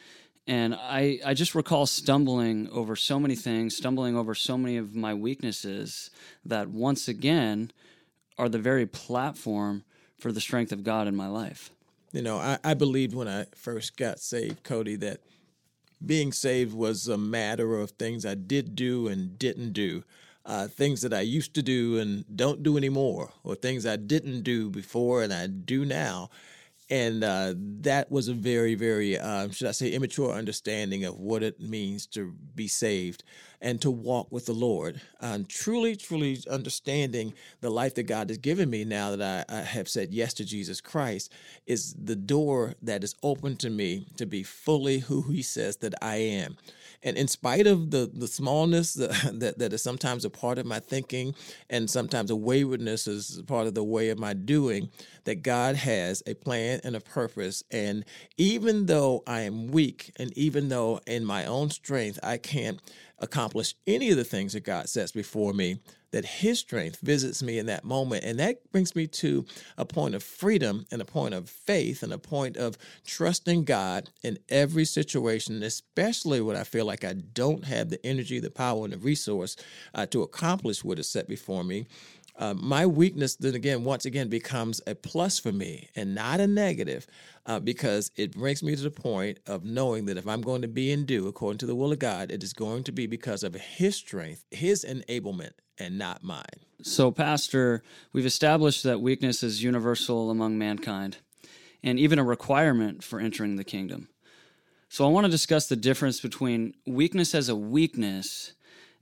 And 0.49 0.75
I, 0.75 1.21
I 1.25 1.35
just 1.35 1.55
recall 1.55 1.87
stumbling 1.87 2.69
over 2.71 2.97
so 2.97 3.21
many 3.21 3.37
things, 3.37 3.77
stumbling 3.77 4.17
over 4.17 4.35
so 4.35 4.59
many 4.59 4.77
of 4.77 4.93
my 4.93 5.15
weaknesses 5.15 6.11
that 6.45 6.69
once 6.69 7.07
again 7.07 7.71
are 8.37 8.49
the 8.49 8.59
very 8.59 8.87
platform 8.87 9.85
for 10.19 10.33
the 10.33 10.41
strength 10.41 10.73
of 10.73 10.83
God 10.83 11.07
in 11.07 11.15
my 11.15 11.29
life. 11.29 11.71
You 12.12 12.23
know, 12.23 12.38
I, 12.38 12.59
I 12.65 12.75
believed 12.75 13.15
when 13.15 13.29
I 13.29 13.47
first 13.55 13.97
got 13.97 14.19
saved, 14.19 14.62
Cody, 14.62 14.97
that 14.97 15.21
being 16.05 16.33
saved 16.33 16.75
was 16.75 17.07
a 17.09 17.19
matter 17.19 17.79
of 17.79 17.91
things 17.93 18.25
I 18.25 18.35
did 18.35 18.75
do 18.75 19.09
and 19.09 19.38
didn't 19.38 19.73
do. 19.73 20.05
Uh, 20.47 20.67
things 20.67 21.03
that 21.03 21.12
I 21.12 21.21
used 21.21 21.53
to 21.55 21.62
do 21.62 21.99
and 21.99 22.25
don't 22.35 22.62
do 22.62 22.79
anymore, 22.79 23.33
or 23.45 23.55
things 23.55 23.85
I 23.85 23.97
didn't 23.97 24.43
do 24.43 24.71
before 24.71 25.23
and 25.23 25.33
I 25.33 25.47
do 25.47 25.85
now. 25.85 26.31
And 26.90 27.23
uh, 27.23 27.54
that 27.80 28.11
was 28.11 28.28
a 28.28 28.35
very, 28.35 28.75
very, 28.75 29.18
uh, 29.18 29.50
should 29.50 29.68
I 29.68 29.73
say, 29.73 29.90
immature 29.90 30.33
understanding 30.33 31.04
of 31.04 31.18
what 31.18 31.42
it 31.42 31.61
means 31.61 32.07
to 32.09 32.33
be 32.54 32.66
saved 32.66 33.25
and 33.61 33.80
to 33.83 33.90
walk 33.90 34.30
with 34.30 34.47
the 34.47 34.54
Lord. 34.54 35.00
Um, 35.21 35.45
truly, 35.45 35.97
truly 35.97 36.38
understanding 36.50 37.35
the 37.61 37.71
life 37.71 37.95
that 37.97 38.04
God 38.04 38.30
has 38.30 38.38
given 38.38 38.71
me 38.71 38.85
now 38.85 39.14
that 39.16 39.47
I, 39.50 39.59
I, 39.59 39.61
have 39.62 39.88
said 39.88 40.14
yes 40.14 40.33
to 40.35 40.45
Jesus 40.45 40.80
Christ 40.80 41.33
is 41.66 41.95
the 41.95 42.16
door 42.16 42.75
that 42.83 43.04
is 43.04 43.14
open 43.23 43.57
to 43.57 43.71
me 43.71 44.07
to 44.16 44.25
be 44.25 44.42
fully 44.42 45.00
who 45.00 45.23
He 45.23 45.42
says 45.42 45.76
that 45.78 45.95
I 46.00 46.16
am. 46.16 46.57
And 47.02 47.17
in 47.17 47.28
spite 47.28 47.67
of 47.67 47.90
the 47.90 48.11
the 48.12 48.26
smallness 48.26 48.95
that, 48.95 49.55
that, 49.59 49.73
is 49.73 49.83
sometimes 49.83 50.25
a 50.25 50.31
part 50.31 50.59
of 50.59 50.67
my 50.67 50.81
thinking, 50.81 51.35
and 51.71 51.88
sometimes 51.88 52.31
a 52.31 52.37
waywardness 52.37 53.07
is 53.07 53.43
part 53.47 53.67
of 53.67 53.75
the 53.75 53.85
way 53.85 54.11
of 54.11 54.19
my 54.19 54.33
doing, 54.35 54.90
that 55.25 55.43
God 55.43 55.76
has 55.76 56.23
a 56.26 56.35
plan 56.35 56.81
and 56.85 56.97
a 56.97 57.00
purpose. 57.00 57.62
And 57.71 58.05
even 58.37 58.87
though 58.87 59.23
I 59.26 59.43
am 59.43 59.69
weak, 59.69 60.12
and 60.17 60.37
even 60.37 60.69
though 60.69 61.00
in 61.07 61.25
my 61.25 61.45
own 61.45 61.71
strength 61.71 62.19
I 62.23 62.38
can't 62.38 62.81
accomplish 63.21 63.75
any 63.87 64.11
of 64.11 64.17
the 64.17 64.25
things 64.25 64.53
that 64.53 64.65
God 64.65 64.89
sets 64.89 65.13
before 65.13 65.53
me, 65.53 65.81
that 66.11 66.25
His 66.25 66.59
strength 66.59 67.01
visits 67.01 67.43
me 67.43 67.59
in 67.59 67.67
that 67.67 67.85
moment. 67.85 68.25
And 68.25 68.39
that 68.39 68.71
brings 68.73 68.97
me 68.97 69.07
to 69.09 69.45
a 69.77 69.85
point 69.85 70.15
of 70.15 70.23
freedom 70.23 70.87
and 70.91 71.03
a 71.03 71.05
point 71.05 71.35
of 71.35 71.51
faith 71.51 72.03
and 72.03 72.13
a 72.13 72.19
point 72.19 72.57
of 72.57 72.79
trusting 73.07 73.65
God 73.65 74.11
in 74.23 74.39
every 74.49 74.85
situation, 74.85 75.63
especially 75.63 76.41
when 76.41 76.57
I 76.57 76.65
feel 76.65 76.87
like 76.87 77.05
I 77.05 77.13
don't 77.13 77.65
have 77.65 77.91
the 77.91 78.05
energy, 78.07 78.41
the 78.41 78.51
power, 78.51 78.85
and 78.85 78.93
the 78.93 78.99
resource 78.99 79.57
uh, 79.95 80.07
to 80.07 80.23
accomplish 80.23 80.83
what 80.83 80.99
is 80.99 81.11
set 81.11 81.29
before 81.29 81.65
me. 81.65 81.87
Uh, 82.38 82.54
my 82.54 82.87
weakness 82.87 83.35
then 83.35 83.57
again 83.57 83.83
once 83.83 84.04
again 84.04 84.28
becomes 84.28 84.80
a 84.87 84.95
plus 84.95 85.40
for 85.40 85.50
me 85.50 85.88
and 85.97 86.14
not 86.14 86.38
a 86.38 86.47
negative 86.47 87.04
uh, 87.47 87.59
because 87.59 88.12
it 88.14 88.33
brings 88.33 88.62
me 88.62 88.76
to 88.76 88.83
the 88.83 88.90
point 88.92 89.40
of 89.45 89.64
knowing 89.64 90.07
that 90.07 90.16
if 90.16 90.25
i'm 90.25 90.40
going 90.40 90.62
to 90.62 90.68
be 90.68 90.92
and 90.92 91.04
do 91.07 91.26
according 91.26 91.59
to 91.59 91.66
the 91.66 91.75
will 91.75 91.90
of 91.90 91.99
god 91.99 92.30
it 92.30 92.45
is 92.45 92.52
going 92.52 92.85
to 92.85 92.92
be 92.92 93.09
because 93.09 93.42
of 93.42 93.54
his 93.54 93.97
strength 93.97 94.45
his 94.52 94.85
enablement 94.85 95.50
and 95.78 95.99
not 95.99 96.23
mine. 96.23 96.45
So 96.83 97.11
pastor 97.11 97.83
we've 98.12 98.26
established 98.26 98.83
that 98.85 99.00
weakness 99.00 99.42
is 99.42 99.62
universal 99.62 100.30
among 100.30 100.59
mankind 100.59 101.18
and 101.83 101.99
even 101.99 102.18
a 102.18 102.25
requirement 102.25 103.02
for 103.04 103.21
entering 103.21 103.57
the 103.57 103.64
kingdom. 103.64 104.09
So 104.88 105.04
i 105.04 105.09
want 105.09 105.25
to 105.25 105.30
discuss 105.30 105.66
the 105.66 105.76
difference 105.76 106.21
between 106.21 106.75
weakness 106.87 107.35
as 107.35 107.49
a 107.49 107.57
weakness 107.57 108.52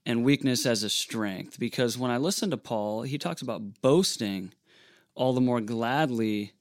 and 0.06 0.24
weakness 0.24 0.64
as 0.64 0.84
a 0.84 0.88
strength. 0.88 1.58
Because 1.58 1.98
when 1.98 2.10
I 2.10 2.16
listen 2.16 2.50
to 2.50 2.56
Paul, 2.56 3.02
he 3.02 3.18
talks 3.18 3.42
about 3.42 3.82
boasting 3.82 4.54
all 5.14 5.32
the 5.34 5.40
more 5.40 5.60
gladly 5.60 6.52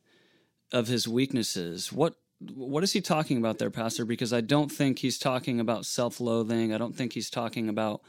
of 0.73 0.87
his 0.87 1.07
weaknesses. 1.07 1.93
What 1.93 2.15
what 2.53 2.83
is 2.83 2.91
he 2.91 2.99
talking 2.99 3.37
about 3.37 3.59
there, 3.59 3.69
Pastor? 3.69 4.03
Because 4.03 4.33
I 4.33 4.41
don't 4.41 4.69
think 4.69 4.99
he's 4.99 5.17
talking 5.17 5.61
about 5.61 5.85
self-loathing. 5.85 6.73
I 6.73 6.77
don't 6.77 6.93
think 6.95 7.13
he's 7.13 7.29
talking 7.29 7.69
about 7.69 8.01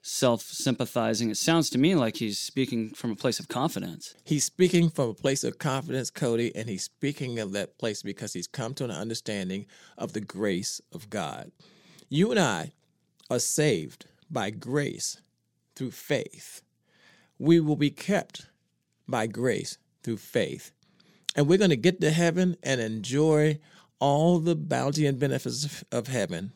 self-sympathizing. 0.00 1.30
It 1.30 1.36
sounds 1.36 1.68
to 1.70 1.78
me 1.78 1.94
like 1.94 2.16
he's 2.16 2.38
speaking 2.38 2.88
from 2.94 3.10
a 3.10 3.16
place 3.16 3.38
of 3.38 3.48
confidence. 3.48 4.14
He's 4.24 4.44
speaking 4.44 4.88
from 4.88 5.10
a 5.10 5.14
place 5.14 5.44
of 5.44 5.58
confidence, 5.58 6.10
Cody, 6.10 6.56
and 6.56 6.70
he's 6.70 6.84
speaking 6.84 7.38
of 7.38 7.52
that 7.52 7.78
place 7.78 8.02
because 8.02 8.32
he's 8.32 8.46
come 8.46 8.72
to 8.74 8.84
an 8.84 8.90
understanding 8.90 9.66
of 9.98 10.14
the 10.14 10.22
grace 10.22 10.80
of 10.90 11.10
God. 11.10 11.52
You 12.08 12.30
and 12.30 12.40
I 12.40 12.72
are 13.28 13.38
saved 13.38 14.06
by 14.30 14.50
grace 14.50 15.20
through 15.74 15.90
faith. 15.90 16.62
We 17.38 17.60
will 17.60 17.76
be 17.76 17.90
kept 17.90 18.46
by 19.08 19.26
grace 19.26 19.78
through 20.02 20.18
faith. 20.18 20.72
And 21.34 21.48
we're 21.48 21.58
going 21.58 21.70
to 21.70 21.76
get 21.76 22.00
to 22.00 22.10
heaven 22.10 22.56
and 22.62 22.80
enjoy 22.80 23.58
all 23.98 24.38
the 24.38 24.56
bounty 24.56 25.06
and 25.06 25.18
benefits 25.18 25.84
of 25.92 26.08
heaven. 26.08 26.52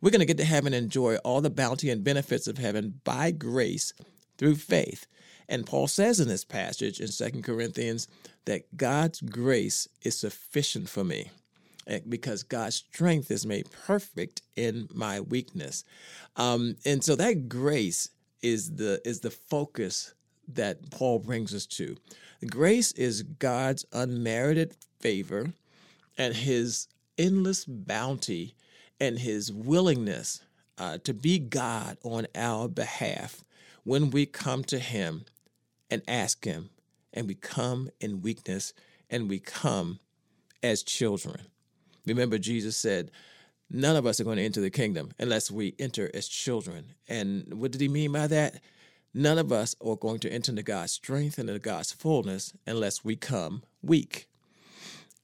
We're 0.00 0.10
going 0.10 0.20
to 0.20 0.26
get 0.26 0.38
to 0.38 0.44
heaven 0.44 0.72
and 0.72 0.84
enjoy 0.84 1.16
all 1.16 1.40
the 1.40 1.50
bounty 1.50 1.90
and 1.90 2.04
benefits 2.04 2.46
of 2.46 2.58
heaven 2.58 3.00
by 3.04 3.30
grace 3.30 3.92
through 4.38 4.56
faith. 4.56 5.06
And 5.48 5.66
Paul 5.66 5.86
says 5.86 6.20
in 6.20 6.28
this 6.28 6.44
passage 6.44 7.00
in 7.00 7.08
Second 7.08 7.42
Corinthians 7.42 8.08
that 8.44 8.76
God's 8.76 9.20
grace 9.20 9.88
is 10.02 10.18
sufficient 10.18 10.88
for 10.88 11.04
me. 11.04 11.30
Because 12.08 12.42
God's 12.42 12.76
strength 12.76 13.30
is 13.30 13.46
made 13.46 13.70
perfect 13.70 14.42
in 14.56 14.88
my 14.92 15.20
weakness. 15.20 15.84
Um, 16.36 16.76
and 16.84 17.02
so 17.02 17.14
that 17.16 17.48
grace 17.48 18.10
is 18.42 18.76
the 18.76 19.00
is 19.04 19.20
the 19.20 19.30
focus 19.30 20.14
that 20.48 20.90
Paul 20.90 21.18
brings 21.18 21.54
us 21.54 21.66
to. 21.66 21.96
Grace 22.48 22.92
is 22.92 23.22
God's 23.22 23.84
unmerited 23.92 24.76
favor 25.00 25.52
and 26.18 26.34
his 26.34 26.88
endless 27.18 27.64
bounty 27.64 28.54
and 29.00 29.18
his 29.18 29.52
willingness 29.52 30.40
uh, 30.78 30.98
to 31.04 31.14
be 31.14 31.38
God 31.38 31.98
on 32.02 32.26
our 32.34 32.68
behalf 32.68 33.42
when 33.84 34.10
we 34.10 34.26
come 34.26 34.64
to 34.64 34.78
him 34.78 35.24
and 35.90 36.02
ask 36.06 36.44
him 36.44 36.70
and 37.12 37.26
we 37.26 37.34
come 37.34 37.90
in 38.00 38.22
weakness 38.22 38.72
and 39.10 39.28
we 39.28 39.38
come 39.38 39.98
as 40.62 40.82
children. 40.82 41.42
Remember, 42.06 42.38
Jesus 42.38 42.76
said, 42.76 43.10
None 43.68 43.96
of 43.96 44.06
us 44.06 44.20
are 44.20 44.24
going 44.24 44.36
to 44.36 44.44
enter 44.44 44.60
the 44.60 44.70
kingdom 44.70 45.10
unless 45.18 45.50
we 45.50 45.74
enter 45.78 46.10
as 46.14 46.28
children. 46.28 46.94
And 47.08 47.52
what 47.54 47.72
did 47.72 47.80
he 47.80 47.88
mean 47.88 48.12
by 48.12 48.28
that? 48.28 48.60
None 49.12 49.38
of 49.38 49.50
us 49.50 49.74
are 49.84 49.96
going 49.96 50.20
to 50.20 50.30
enter 50.30 50.52
into 50.52 50.62
God's 50.62 50.92
strength 50.92 51.38
and 51.38 51.48
into 51.48 51.58
God's 51.58 51.90
fullness 51.90 52.52
unless 52.66 53.04
we 53.04 53.16
come 53.16 53.64
weak. 53.82 54.28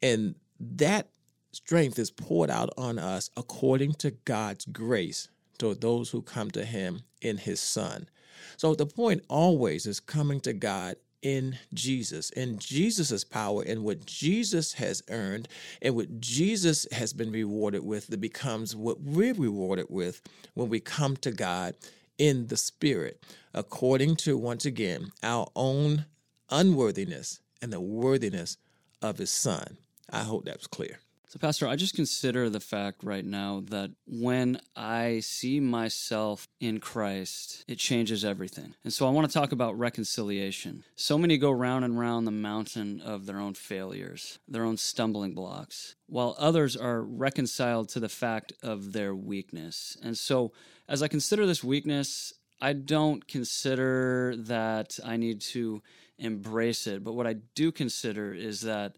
And 0.02 0.34
that 0.58 1.08
strength 1.52 1.98
is 1.98 2.10
poured 2.10 2.50
out 2.50 2.70
on 2.76 2.98
us 2.98 3.30
according 3.36 3.92
to 3.94 4.10
God's 4.10 4.64
grace 4.64 5.28
to 5.58 5.74
those 5.74 6.10
who 6.10 6.22
come 6.22 6.50
to 6.52 6.64
him 6.64 7.02
in 7.20 7.36
his 7.36 7.60
son. 7.60 8.08
So 8.56 8.74
the 8.74 8.86
point 8.86 9.24
always 9.28 9.86
is 9.86 10.00
coming 10.00 10.40
to 10.40 10.52
God 10.52 10.96
in 11.22 11.56
Jesus, 11.72 12.30
in 12.30 12.58
Jesus' 12.58 13.24
power, 13.24 13.62
and 13.62 13.84
what 13.84 14.04
Jesus 14.04 14.74
has 14.74 15.02
earned, 15.08 15.48
and 15.80 15.94
what 15.94 16.20
Jesus 16.20 16.86
has 16.92 17.12
been 17.12 17.32
rewarded 17.32 17.84
with, 17.84 18.08
that 18.08 18.20
becomes 18.20 18.76
what 18.76 19.00
we're 19.00 19.34
rewarded 19.34 19.86
with 19.88 20.20
when 20.54 20.68
we 20.68 20.80
come 20.80 21.16
to 21.18 21.30
God 21.30 21.74
in 22.18 22.48
the 22.48 22.56
Spirit, 22.56 23.22
according 23.54 24.16
to, 24.16 24.36
once 24.36 24.64
again, 24.64 25.12
our 25.22 25.48
own 25.56 26.04
unworthiness 26.50 27.40
and 27.62 27.72
the 27.72 27.80
worthiness 27.80 28.58
of 29.00 29.18
His 29.18 29.30
Son. 29.30 29.78
I 30.10 30.20
hope 30.20 30.44
that 30.44 30.58
was 30.58 30.66
clear. 30.66 30.98
So, 31.32 31.38
Pastor, 31.38 31.66
I 31.66 31.76
just 31.76 31.94
consider 31.94 32.50
the 32.50 32.60
fact 32.60 33.02
right 33.02 33.24
now 33.24 33.62
that 33.70 33.90
when 34.06 34.60
I 34.76 35.20
see 35.20 35.60
myself 35.60 36.46
in 36.60 36.78
Christ, 36.78 37.64
it 37.66 37.78
changes 37.78 38.22
everything. 38.22 38.74
And 38.84 38.92
so 38.92 39.06
I 39.06 39.10
want 39.12 39.26
to 39.26 39.32
talk 39.32 39.50
about 39.50 39.78
reconciliation. 39.78 40.84
So 40.94 41.16
many 41.16 41.38
go 41.38 41.50
round 41.50 41.86
and 41.86 41.98
round 41.98 42.26
the 42.26 42.32
mountain 42.32 43.00
of 43.00 43.24
their 43.24 43.38
own 43.38 43.54
failures, 43.54 44.40
their 44.46 44.64
own 44.64 44.76
stumbling 44.76 45.32
blocks, 45.32 45.94
while 46.06 46.36
others 46.38 46.76
are 46.76 47.00
reconciled 47.00 47.88
to 47.88 48.00
the 48.00 48.10
fact 48.10 48.52
of 48.62 48.92
their 48.92 49.14
weakness. 49.14 49.96
And 50.02 50.18
so, 50.18 50.52
as 50.86 51.02
I 51.02 51.08
consider 51.08 51.46
this 51.46 51.64
weakness, 51.64 52.34
I 52.60 52.74
don't 52.74 53.26
consider 53.26 54.34
that 54.36 54.98
I 55.02 55.16
need 55.16 55.40
to 55.52 55.82
embrace 56.18 56.86
it, 56.86 57.02
but 57.02 57.14
what 57.14 57.26
I 57.26 57.36
do 57.54 57.72
consider 57.72 58.34
is 58.34 58.60
that 58.60 58.96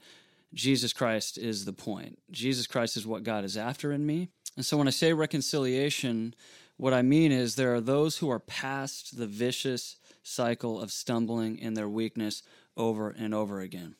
Jesus 0.55 0.93
Christ 0.93 1.37
is 1.37 1.65
the 1.65 1.73
point. 1.73 2.19
Jesus 2.31 2.67
Christ 2.67 2.97
is 2.97 3.07
what 3.07 3.25
God 3.25 3.45
is 3.45 3.57
after 3.57 3.93
in 3.93 4.07
me. 4.07 4.29
And 4.57 4.65
so 4.65 4.77
when 4.77 4.87
I 4.87 4.93
say 4.93 5.13
reconciliation, 5.13 6.35
what 6.77 6.95
I 6.95 7.03
mean 7.03 7.33
is 7.33 7.55
there 7.55 7.75
are 7.75 7.81
those 7.81 8.19
who 8.19 8.31
are 8.31 8.39
past 8.39 9.19
the 9.19 9.27
vicious 9.27 9.97
cycle 10.23 10.81
of 10.81 10.93
stumbling 10.93 11.59
in 11.59 11.75
their 11.75 11.89
weakness 11.89 12.43
over 12.77 13.11
and 13.11 13.35
over 13.35 13.61
again. 13.61 13.97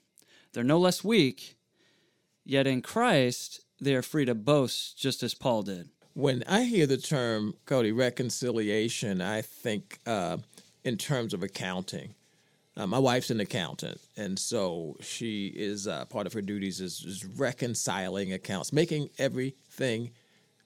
They're 0.53 0.65
no 0.65 0.79
less 0.79 1.03
weak, 1.03 1.57
yet 2.45 2.67
in 2.67 2.83
Christ 2.83 3.61
they 3.81 3.95
are 3.95 4.03
free 4.03 4.25
to 4.25 4.35
boast 4.35 4.97
just 4.99 5.23
as 5.23 5.35
Paul 5.35 5.63
did. 5.63 5.89
When 6.15 6.45
I 6.47 6.63
hear 6.63 6.87
the 6.87 6.97
term, 6.97 7.55
Cody, 7.67 7.91
reconciliation, 7.91 9.21
I 9.21 9.43
think 9.43 9.99
uh, 10.07 10.39
in 10.85 10.97
terms 10.97 11.35
of 11.35 11.43
accounting. 11.43 12.15
Uh, 12.76 12.87
my 12.88 12.99
wife's 12.99 13.31
an 13.31 13.38
accountant, 13.38 14.00
and 14.16 14.37
so 14.37 14.97
she 15.00 15.47
is 15.47 15.87
uh, 15.87 16.04
part 16.07 16.26
of 16.26 16.33
her 16.33 16.43
duties 16.43 16.81
is, 16.81 17.04
is, 17.04 17.25
reconciling 17.25 18.33
accounts, 18.33 18.73
making 18.73 19.09
everything 19.16 20.11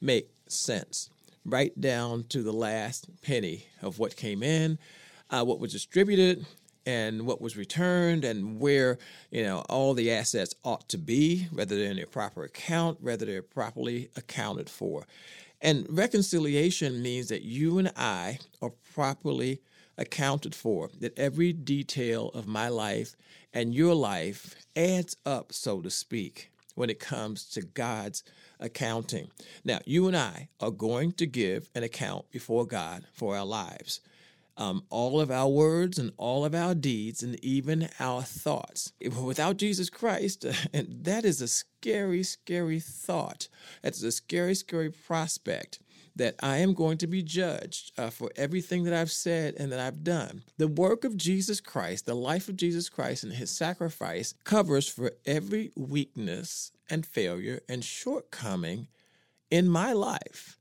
make 0.01 0.31
sense, 0.47 1.11
right 1.45 1.79
down 1.79 2.25
to 2.25 2.43
the 2.43 2.53
last 2.53 3.09
penny 3.21 3.67
of 3.83 3.99
what 3.99 4.17
came 4.17 4.43
in, 4.43 4.79
uh, 5.29 5.45
what 5.45 5.61
was 5.61 5.73
distributed, 5.73 6.47
and 6.87 7.27
what 7.27 7.43
was 7.43 7.59
returned, 7.59 8.25
and 8.25 8.59
where 8.59 8.97
you 9.31 9.43
know 9.43 9.59
all 9.69 9.93
the 9.93 10.11
assets 10.11 10.55
ought 10.65 10.89
to 10.89 10.97
be, 10.97 11.47
whether 11.53 11.77
they're 11.77 11.91
in 11.91 11.97
their 11.97 12.07
proper 12.07 12.43
account, 12.43 13.03
whether 13.03 13.27
they're 13.27 13.43
properly 13.43 14.09
accounted 14.17 14.71
for. 14.71 15.07
And 15.61 15.87
reconciliation 15.91 17.03
means 17.03 17.29
that 17.29 17.43
you 17.43 17.79
and 17.79 17.93
I 17.97 18.39
are 18.63 18.73
properly 18.95 19.61
accounted 19.99 20.55
for, 20.55 20.91
that 21.01 21.19
every 21.19 21.53
detail 21.53 22.29
of 22.29 22.47
my 22.47 22.69
life 22.69 23.17
and 23.53 23.75
your 23.75 23.95
life 23.95 24.55
adds 24.77 25.17
up, 25.27 25.53
so 25.53 25.81
to 25.81 25.91
speak, 25.91 26.51
when 26.75 26.89
it 26.89 27.01
comes 27.01 27.45
to 27.51 27.63
God's 27.63 28.23
accounting. 28.61 29.31
Now, 29.65 29.81
you 29.85 30.07
and 30.07 30.17
I 30.17 30.49
are 30.61 30.71
going 30.71 31.13
to 31.13 31.27
give 31.27 31.69
an 31.75 31.83
account 31.83 32.31
before 32.31 32.67
God 32.67 33.05
for 33.13 33.37
our 33.37 33.45
lives. 33.45 34.01
Um, 34.57 34.83
all 34.91 35.21
of 35.21 35.31
our 35.31 35.49
words 35.49 35.99
and 36.01 36.13
all 36.17 36.45
of 36.45 36.55
our 36.55 36.75
deeds 36.75 37.23
and 37.23 37.43
even 37.45 37.89
our 38.01 38.23
thoughts. 38.23 38.93
Without 39.01 39.57
Jesus 39.57 39.89
Christ, 39.89 40.45
and 40.73 41.05
that 41.05 41.25
is 41.25 41.41
a 41.41 41.49
scary, 41.49 42.25
scary 42.25 42.81
thought. 42.81 43.49
That's 43.83 44.03
a 44.03 44.11
scary, 44.11 44.55
scary 44.55 44.91
prospect 44.91 45.79
that 46.19 46.35
I 46.43 46.59
am 46.59 46.75
going 46.75 46.99
to 46.99 47.07
be 47.07 47.23
judged 47.23 47.93
uh, 47.97 48.11
for 48.11 48.31
everything 48.37 48.85
that 48.85 48.95
I've 48.95 49.11
said 49.11 49.55
and 49.59 49.73
that 49.73 49.81
I've 49.81 50.05
done. 50.05 50.43
The 50.59 50.69
work 50.69 51.05
of 51.05 51.17
Jesus 51.17 51.61
Christ, 51.61 52.07
the 52.07 52.15
life 52.15 52.49
of 52.49 52.57
Jesus 52.57 52.89
Christ, 52.89 53.25
and 53.25 53.33
his 53.33 53.51
sacrifice 53.51 54.35
covers 54.45 54.89
for 54.89 55.13
every 55.25 55.71
weakness 55.77 56.73
and 56.91 57.07
failure 57.07 57.61
and 57.69 57.85
shortcoming 57.85 58.89
in 59.51 59.69
my 59.69 59.93
life. 59.93 60.59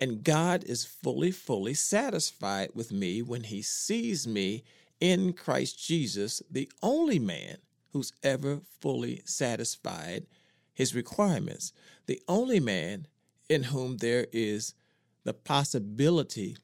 And 0.00 0.24
God 0.24 0.64
is 0.64 0.84
fully, 0.84 1.30
fully 1.30 1.74
satisfied 1.74 2.70
with 2.74 2.90
me 2.90 3.22
when 3.22 3.44
he 3.44 3.62
sees 3.62 4.26
me 4.26 4.64
in 4.98 5.34
Christ 5.34 5.78
Jesus, 5.78 6.42
the 6.50 6.70
only 6.82 7.18
man 7.18 7.58
who's 7.92 8.12
ever 8.22 8.60
fully 8.80 9.22
satisfied 9.24 10.26
his 10.72 10.94
requirements, 10.94 11.72
the 12.06 12.20
only 12.28 12.60
man 12.60 13.06
in 13.48 13.64
whom 13.64 13.98
there 13.98 14.26
is 14.32 14.74
the 15.26 15.34
possibility 15.34 16.56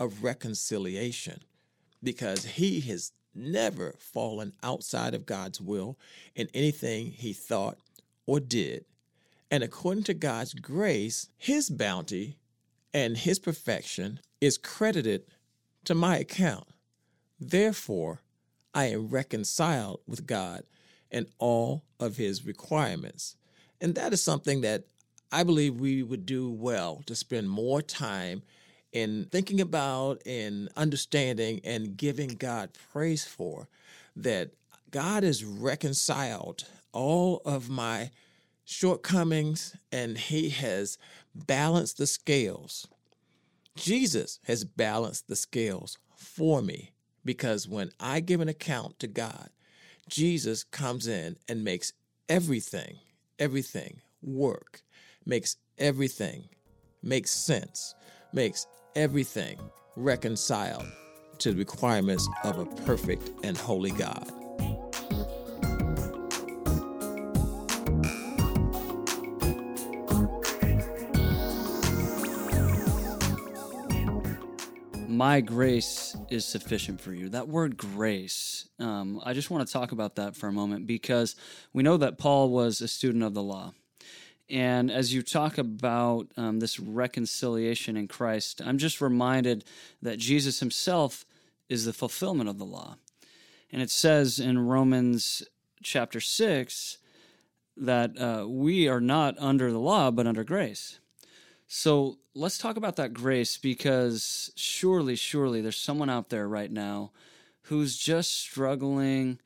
of 0.00 0.24
reconciliation 0.24 1.40
because 2.02 2.44
he 2.44 2.80
has 2.80 3.12
never 3.32 3.94
fallen 4.00 4.52
outside 4.60 5.14
of 5.14 5.24
God's 5.24 5.60
will 5.60 5.96
in 6.34 6.48
anything 6.52 7.12
he 7.12 7.32
thought 7.32 7.78
or 8.26 8.40
did. 8.40 8.84
And 9.52 9.62
according 9.62 10.02
to 10.04 10.14
God's 10.14 10.52
grace, 10.54 11.28
his 11.38 11.70
bounty 11.70 12.38
and 12.92 13.16
his 13.16 13.38
perfection 13.38 14.18
is 14.40 14.58
credited 14.58 15.22
to 15.84 15.94
my 15.94 16.16
account. 16.16 16.66
Therefore, 17.38 18.22
I 18.74 18.86
am 18.86 19.10
reconciled 19.10 20.00
with 20.08 20.26
God 20.26 20.64
and 21.12 21.26
all 21.38 21.84
of 22.00 22.16
his 22.16 22.44
requirements. 22.44 23.36
And 23.80 23.94
that 23.94 24.12
is 24.12 24.24
something 24.24 24.62
that 24.62 24.86
I 25.30 25.42
believe 25.42 25.78
we 25.78 26.02
would 26.02 26.24
do 26.24 26.50
well 26.50 27.02
to 27.06 27.14
spend 27.14 27.50
more 27.50 27.82
time 27.82 28.42
in 28.92 29.26
thinking 29.30 29.60
about 29.60 30.22
and 30.24 30.70
understanding 30.76 31.60
and 31.64 31.96
giving 31.96 32.28
God 32.28 32.70
praise 32.92 33.24
for 33.24 33.68
that 34.16 34.50
God 34.90 35.22
has 35.22 35.44
reconciled 35.44 36.64
all 36.92 37.42
of 37.44 37.68
my 37.68 38.10
shortcomings 38.64 39.76
and 39.92 40.16
He 40.16 40.48
has 40.48 40.96
balanced 41.34 41.98
the 41.98 42.06
scales. 42.06 42.88
Jesus 43.76 44.40
has 44.46 44.64
balanced 44.64 45.28
the 45.28 45.36
scales 45.36 45.98
for 46.16 46.62
me 46.62 46.92
because 47.22 47.68
when 47.68 47.90
I 48.00 48.20
give 48.20 48.40
an 48.40 48.48
account 48.48 48.98
to 49.00 49.06
God, 49.06 49.50
Jesus 50.08 50.64
comes 50.64 51.06
in 51.06 51.36
and 51.46 51.62
makes 51.62 51.92
everything, 52.30 52.96
everything 53.38 54.00
work 54.22 54.82
makes 55.28 55.56
everything 55.78 56.48
makes 57.02 57.30
sense, 57.30 57.94
makes 58.32 58.66
everything 58.96 59.58
reconciled 59.94 60.86
to 61.38 61.52
the 61.52 61.58
requirements 61.58 62.28
of 62.42 62.58
a 62.58 62.66
perfect 62.84 63.30
and 63.44 63.56
holy 63.56 63.92
God. 63.92 64.32
my 75.08 75.40
grace 75.40 76.16
is 76.30 76.44
sufficient 76.44 77.00
for 77.00 77.12
you. 77.12 77.28
That 77.30 77.48
word 77.48 77.76
grace, 77.76 78.68
um, 78.78 79.20
I 79.24 79.32
just 79.32 79.50
want 79.50 79.66
to 79.66 79.72
talk 79.72 79.90
about 79.90 80.14
that 80.14 80.36
for 80.36 80.46
a 80.46 80.52
moment 80.52 80.86
because 80.86 81.34
we 81.72 81.82
know 81.82 81.96
that 81.96 82.18
Paul 82.18 82.50
was 82.50 82.80
a 82.80 82.86
student 82.86 83.24
of 83.24 83.34
the 83.34 83.42
law. 83.42 83.72
And 84.50 84.90
as 84.90 85.12
you 85.12 85.22
talk 85.22 85.58
about 85.58 86.28
um, 86.36 86.60
this 86.60 86.80
reconciliation 86.80 87.96
in 87.96 88.08
Christ, 88.08 88.62
I'm 88.64 88.78
just 88.78 89.00
reminded 89.00 89.64
that 90.00 90.18
Jesus 90.18 90.60
himself 90.60 91.24
is 91.68 91.84
the 91.84 91.92
fulfillment 91.92 92.48
of 92.48 92.58
the 92.58 92.64
law. 92.64 92.96
And 93.70 93.82
it 93.82 93.90
says 93.90 94.40
in 94.40 94.66
Romans 94.66 95.42
chapter 95.82 96.20
6 96.20 96.98
that 97.76 98.18
uh, 98.18 98.48
we 98.48 98.88
are 98.88 99.00
not 99.00 99.36
under 99.38 99.70
the 99.70 99.78
law, 99.78 100.10
but 100.10 100.26
under 100.26 100.44
grace. 100.44 100.98
So 101.66 102.18
let's 102.34 102.56
talk 102.56 102.78
about 102.78 102.96
that 102.96 103.12
grace 103.12 103.58
because 103.58 104.50
surely, 104.56 105.16
surely 105.16 105.60
there's 105.60 105.76
someone 105.76 106.08
out 106.08 106.30
there 106.30 106.48
right 106.48 106.72
now 106.72 107.12
who's 107.64 107.98
just 107.98 108.40
struggling 108.40 109.38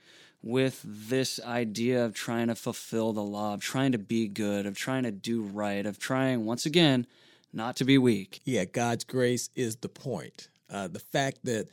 with 0.42 0.80
this 0.84 1.38
idea 1.44 2.04
of 2.04 2.14
trying 2.14 2.48
to 2.48 2.54
fulfill 2.54 3.12
the 3.12 3.22
law, 3.22 3.54
of 3.54 3.60
trying 3.60 3.92
to 3.92 3.98
be 3.98 4.26
good, 4.26 4.66
of 4.66 4.76
trying 4.76 5.04
to 5.04 5.12
do 5.12 5.42
right, 5.42 5.86
of 5.86 5.98
trying, 5.98 6.44
once 6.44 6.66
again, 6.66 7.06
not 7.52 7.76
to 7.76 7.84
be 7.84 7.96
weak. 7.98 8.40
Yeah, 8.44 8.64
God's 8.64 9.04
grace 9.04 9.50
is 9.54 9.76
the 9.76 9.88
point. 9.88 10.48
Uh, 10.70 10.88
the 10.88 10.98
fact 10.98 11.44
that 11.44 11.68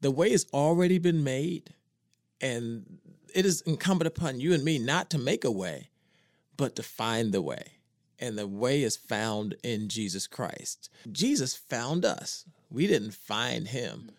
the 0.00 0.10
way 0.10 0.30
has 0.30 0.46
already 0.52 0.98
been 0.98 1.24
made, 1.24 1.74
and 2.40 2.98
it 3.34 3.46
is 3.46 3.62
incumbent 3.62 4.08
upon 4.08 4.40
you 4.40 4.52
and 4.52 4.64
me 4.64 4.78
not 4.78 5.08
to 5.10 5.18
make 5.18 5.44
a 5.44 5.50
way, 5.50 5.88
but 6.56 6.76
to 6.76 6.82
find 6.82 7.32
the 7.32 7.42
way. 7.42 7.72
And 8.18 8.36
the 8.36 8.46
way 8.46 8.82
is 8.82 8.96
found 8.96 9.54
in 9.62 9.88
Jesus 9.88 10.26
Christ. 10.26 10.90
Jesus 11.10 11.56
found 11.56 12.04
us. 12.04 12.44
We 12.70 12.86
didn't 12.86 13.14
find 13.14 13.68
him 13.68 14.10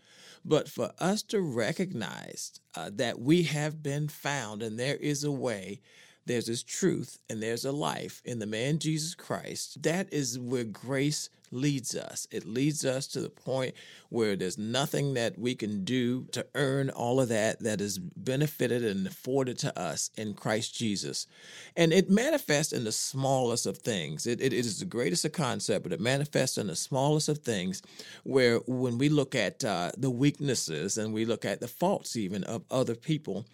but 0.44 0.70
for 0.70 0.92
us 1.00 1.24
to 1.24 1.42
recognize 1.42 2.60
uh, 2.76 2.90
that 2.94 3.20
we 3.20 3.44
have 3.44 3.84
been 3.84 4.08
found 4.08 4.64
and 4.64 4.80
there 4.80 4.96
is 4.96 5.24
a 5.24 5.32
way, 5.32 5.82
there's 6.26 6.46
this 6.46 6.64
truth, 6.64 7.20
and 7.30 7.42
there's 7.42 7.66
a 7.66 7.72
life 7.72 8.22
in 8.26 8.40
the 8.40 8.46
man 8.46 8.80
Jesus 8.80 9.16
Christ, 9.16 9.82
that 9.84 10.12
is 10.14 10.40
where 10.40 10.64
grace 10.64 11.30
leads 11.52 11.96
us. 11.96 12.28
It 12.32 12.46
leads 12.46 12.86
us 12.86 13.08
to 13.08 13.22
the 13.22 13.30
point 13.30 13.76
where 14.10 14.36
there's 14.36 14.58
nothing 14.58 15.14
that 15.14 15.38
we 15.38 15.56
can 15.56 15.84
do 15.84 16.26
to 16.32 16.46
earn 16.56 16.90
all 16.90 17.20
of 17.20 17.30
that 17.30 17.60
that 17.62 17.82
is 17.82 17.98
benefited 18.00 18.84
and 18.84 19.08
afforded 19.08 19.58
to 19.60 19.80
us 19.80 20.10
in 20.18 20.34
Christ 20.34 20.76
Jesus. 20.76 21.28
And 21.76 21.94
it 21.94 22.10
manifests 22.10 22.74
in 22.74 22.84
the 22.84 22.92
smallest 22.92 23.66
of 23.66 23.78
things. 23.78 24.28
It, 24.28 24.42
it, 24.42 24.54
it 24.54 24.66
is 24.66 24.80
the 24.80 24.86
greatest 24.86 25.26
of 25.26 25.32
concept, 25.32 25.84
but 25.84 25.94
it 25.94 26.02
manifests 26.02 26.58
in 26.58 26.68
the 26.68 26.76
smallest 26.76 27.30
of 27.30 27.40
things 27.40 27.82
where 28.24 28.58
when 28.68 28.98
we 28.98 29.10
look 29.10 29.36
at 29.36 29.64
uh, 29.64 29.92
the 29.98 30.10
weaknesses 30.10 30.98
and 30.98 31.14
we 31.14 31.26
look 31.26 31.46
at 31.46 31.60
the 31.60 31.68
faults 31.68 32.16
even 32.16 32.44
of 32.44 32.64
other 32.70 32.96
people, 32.96 33.46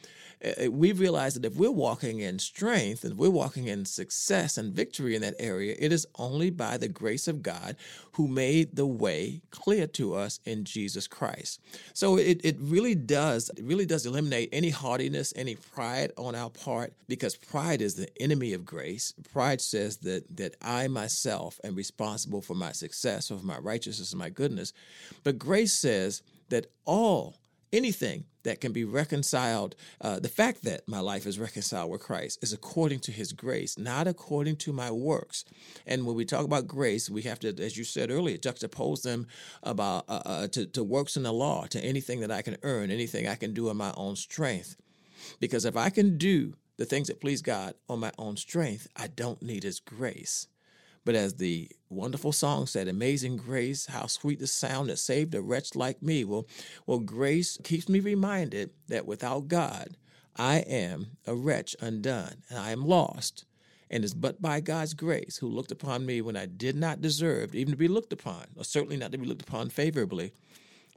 uh, 0.44 0.66
uh, 0.66 0.72
we 0.72 0.92
realize 0.92 1.34
that 1.34 1.46
if 1.46 1.56
we're 1.56 1.72
walking 1.72 2.20
in 2.20 2.40
strength 2.40 3.04
and 3.04 3.18
we're 3.18 3.30
walking 3.30 3.68
in 3.68 3.86
success 3.86 4.58
and 4.58 4.74
victory 4.74 5.16
in 5.16 5.22
that 5.22 5.36
area, 5.40 5.76
it 5.80 5.92
is 5.92 6.06
only 6.16 6.50
by 6.50 6.78
the 6.78 6.88
grace 6.88 7.28
of 7.28 7.42
God 7.42 7.76
who 8.14 8.28
made 8.28 8.76
the 8.76 8.86
way 8.86 9.42
clear 9.52 9.88
to 9.88 10.16
us 10.16 10.40
in 10.46 10.64
Jesus 10.64 11.08
Christ. 11.08 11.62
So 11.94 12.18
it, 12.18 12.42
it 12.44 12.58
really 12.60 12.96
does, 12.96 13.50
it 13.56 13.64
really 13.64 13.86
does 13.86 14.06
eliminate 14.06 14.50
any 14.52 14.70
haughtiness, 14.70 15.34
any 15.36 15.56
pride 15.56 16.12
on 16.18 16.36
our 16.36 16.50
part, 16.50 16.94
because 17.08 17.36
pride 17.36 17.82
is 17.82 17.96
the 17.96 18.10
enemy 18.22 18.54
of 18.54 18.66
grace. 18.66 19.14
Pride 19.32 19.62
says 19.62 19.98
that 19.98 20.38
that 20.38 20.56
I 20.62 20.88
myself 20.88 21.60
am 21.64 21.76
responsible 21.76 22.42
for 22.42 22.56
my 22.56 22.72
success, 22.72 23.32
or 23.32 23.38
for 23.38 23.46
my 23.46 23.60
righteousness 23.60 24.12
and 24.12 24.20
my 24.20 24.30
goodness. 24.30 24.74
But 25.24 25.38
grace 25.38 25.74
says 25.74 26.22
that 26.50 26.68
all 26.86 27.36
anything 27.72 28.26
that 28.44 28.62
can 28.62 28.72
be 28.72 28.86
reconciled, 28.86 29.76
uh, 30.00 30.20
the 30.20 30.30
fact 30.30 30.64
that 30.64 30.88
my 30.88 31.00
life 31.00 31.26
is 31.26 31.38
reconciled 31.38 31.92
with 31.92 32.02
Christ 32.02 32.40
is 32.42 32.54
according 32.54 33.00
to 33.02 33.12
his 33.12 33.34
grace, 33.34 33.78
not 33.78 34.08
according 34.08 34.56
to 34.58 34.72
my 34.72 34.90
works. 34.90 35.44
And 35.86 36.06
when 36.06 36.16
we 36.16 36.26
talk 36.26 36.46
about 36.46 36.68
grace, 36.68 37.10
we 37.10 37.24
have 37.24 37.40
to, 37.40 37.50
as 37.62 37.78
you 37.78 37.84
said 37.84 38.10
earlier, 38.10 38.38
juxtapose 38.38 39.02
them 39.02 39.28
about 39.64 40.06
uh, 40.08 40.22
uh, 40.26 40.48
to, 40.50 40.66
to 40.68 40.84
works 40.84 41.18
in 41.18 41.24
the 41.24 41.34
law, 41.34 41.66
to 41.68 41.84
anything 41.84 42.22
that 42.22 42.32
I 42.32 42.42
can 42.42 42.58
earn, 42.64 42.90
anything 42.90 43.28
I 43.28 43.36
can 43.36 43.54
do 43.54 43.70
in 43.70 43.78
my 43.78 43.94
own 43.98 44.16
strength. 44.16 44.78
Because 45.40 45.66
if 45.66 45.76
I 45.76 45.90
can 45.90 46.18
do 46.18 46.54
the 46.78 46.86
things 46.86 47.08
that 47.08 47.20
please 47.20 47.42
God 47.42 47.74
on 47.90 48.00
my 48.00 48.12
own 48.18 48.38
strength, 48.38 48.88
I 48.96 49.08
don't 49.08 49.42
need 49.42 49.64
his 49.64 49.80
grace. 49.80 50.48
But 51.08 51.16
as 51.16 51.36
the 51.36 51.72
wonderful 51.90 52.34
song 52.34 52.68
said, 52.68 52.90
Amazing 52.90 53.38
Grace, 53.38 53.86
how 53.86 54.08
sweet 54.08 54.40
the 54.40 54.46
sound 54.46 54.90
that 54.90 55.00
saved 55.00 55.34
a 55.36 55.42
wretch 55.42 55.74
like 55.74 56.04
me. 56.04 56.26
Well, 56.26 56.46
well, 56.86 57.00
grace 57.00 57.58
keeps 57.64 57.88
me 57.88 58.02
reminded 58.02 58.72
that 58.90 59.06
without 59.06 59.48
God, 59.48 59.96
I 60.36 60.58
am 60.58 61.12
a 61.26 61.34
wretch 61.34 61.78
undone, 61.80 62.44
and 62.50 62.60
I 62.60 62.72
am 62.72 62.86
lost. 62.86 63.46
And 63.90 64.04
it's 64.04 64.14
but 64.14 64.42
by 64.42 64.60
God's 64.60 64.94
grace 64.94 65.38
who 65.38 65.48
looked 65.48 65.72
upon 65.72 66.06
me 66.06 66.20
when 66.20 66.36
I 66.36 66.46
did 66.46 66.76
not 66.76 67.00
deserve 67.00 67.56
even 67.56 67.72
to 67.72 67.78
be 67.78 67.88
looked 67.88 68.12
upon, 68.12 68.48
or 68.58 68.66
certainly 68.66 68.98
not 68.98 69.14
to 69.14 69.18
be 69.18 69.28
looked 69.28 69.44
upon 69.44 69.70
favorably, 69.70 70.34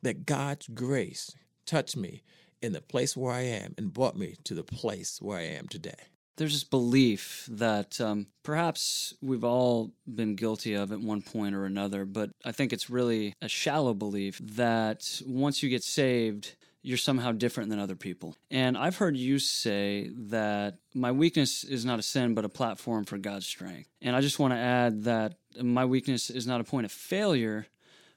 that 0.03 0.27
God's 0.27 0.67
grace 0.67 1.37
touched 1.67 1.97
me 1.97 2.25
in 2.61 2.73
the 2.73 2.81
place 2.81 3.17
where 3.17 3.33
I 3.33 3.43
am 3.43 3.77
and 3.79 3.93
brought 3.95 4.17
me 4.17 4.35
to 4.43 4.55
the 4.55 4.65
place 4.65 5.23
where 5.23 5.39
I 5.39 5.43
am 5.45 5.69
today. 5.69 6.09
There's 6.37 6.53
this 6.53 6.65
belief 6.65 7.47
that 7.51 8.01
um, 8.01 8.29
perhaps 8.43 9.15
we've 9.21 9.45
all 9.45 9.93
been 10.07 10.37
guilty 10.37 10.75
of 10.75 10.91
at 10.91 11.01
one 11.01 11.23
point 11.23 11.55
or 11.55 11.67
another, 11.67 12.05
but 12.05 12.31
I 12.45 12.53
think 12.53 12.73
it's 12.73 12.89
really 12.89 13.35
a 13.43 13.49
shallow 13.49 13.93
belief 13.93 14.41
that 14.43 15.21
once 15.27 15.63
you 15.63 15.69
get 15.69 15.83
saved, 15.83 16.57
you're 16.83 16.97
somehow 16.97 17.33
different 17.33 17.69
than 17.69 17.79
other 17.79 17.95
people. 17.95 18.37
And 18.51 18.77
I've 18.77 18.97
heard 18.97 19.17
you 19.17 19.39
say 19.39 20.11
that 20.17 20.79
my 20.95 21.13
weakness 21.13 21.63
is 21.63 21.85
not 21.85 21.99
a 21.99 22.03
sin, 22.03 22.35
but 22.35 22.45
a 22.45 22.49
platform 22.49 23.05
for 23.05 23.19
God's 23.19 23.47
strength. 23.47 23.91
And 24.01 24.17
I 24.17 24.21
just 24.21 24.39
want 24.39 24.55
to 24.55 24.59
add 24.59 25.05
that 25.05 25.35
my 25.61 25.85
weakness 25.85 26.31
is 26.31 26.47
not 26.47 26.61
a 26.61 26.65
point 26.65 26.87
of 26.87 26.93
failure, 26.93 27.67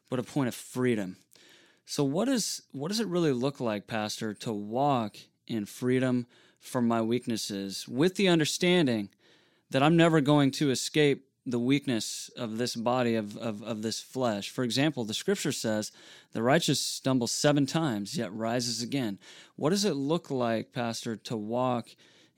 but 0.09 0.19
a 0.19 0.23
point 0.23 0.47
of 0.47 0.55
freedom. 0.55 1.17
So 1.85 2.03
what 2.03 2.29
is 2.29 2.61
what 2.71 2.87
does 2.87 3.01
it 3.01 3.07
really 3.07 3.33
look 3.33 3.59
like, 3.59 3.87
Pastor, 3.87 4.33
to 4.35 4.53
walk 4.53 5.17
in 5.47 5.65
freedom 5.65 6.25
from 6.63 6.87
my 6.87 7.01
weaknesses 7.01 7.87
with 7.87 8.15
the 8.15 8.27
understanding 8.27 9.09
that 9.69 9.83
I'm 9.83 9.97
never 9.97 10.21
going 10.21 10.49
to 10.51 10.71
escape 10.71 11.25
the 11.45 11.59
weakness 11.59 12.31
of 12.37 12.57
this 12.57 12.73
body 12.75 13.15
of, 13.15 13.35
of, 13.37 13.61
of 13.61 13.81
this 13.81 13.99
flesh. 13.99 14.49
For 14.49 14.63
example, 14.63 15.03
the 15.03 15.13
scripture 15.13 15.51
says 15.51 15.91
the 16.31 16.41
righteous 16.41 16.79
stumbles 16.79 17.33
seven 17.33 17.65
times, 17.65 18.17
yet 18.17 18.33
rises 18.33 18.81
again. 18.81 19.19
What 19.57 19.71
does 19.71 19.83
it 19.83 19.95
look 19.95 20.31
like, 20.31 20.71
Pastor, 20.71 21.17
to 21.17 21.35
walk 21.35 21.89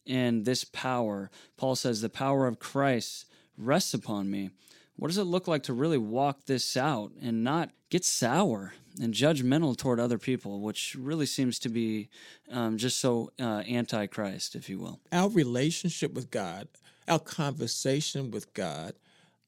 in 0.05 0.43
this 0.43 0.63
power? 0.63 1.29
Paul 1.55 1.75
says 1.75 2.01
the 2.01 2.09
power 2.09 2.47
of 2.47 2.59
Christ 2.59 3.25
rests 3.57 3.93
upon 3.93 4.31
me. 4.31 4.49
What 4.95 5.09
does 5.09 5.19
it 5.19 5.25
look 5.25 5.47
like 5.47 5.63
to 5.63 5.73
really 5.73 5.99
walk 5.99 6.45
this 6.45 6.75
out 6.75 7.11
and 7.21 7.43
not 7.43 7.69
get 7.91 8.03
sour 8.03 8.73
and 9.01 9.13
judgmental 9.13 9.75
toward 9.77 9.99
other 9.99 10.17
people, 10.17 10.61
which 10.61 10.95
really 10.97 11.25
seems 11.25 11.59
to 11.59 11.69
be 11.69 12.09
um, 12.51 12.77
just 12.77 12.99
so 12.99 13.31
uh, 13.39 13.63
if 13.65 14.69
you 14.69 14.79
will? 14.79 14.99
Our 15.11 15.29
relationship 15.29 16.13
with 16.13 16.31
God, 16.31 16.67
our 17.07 17.19
conversation 17.19 18.31
with 18.31 18.53
God, 18.53 18.93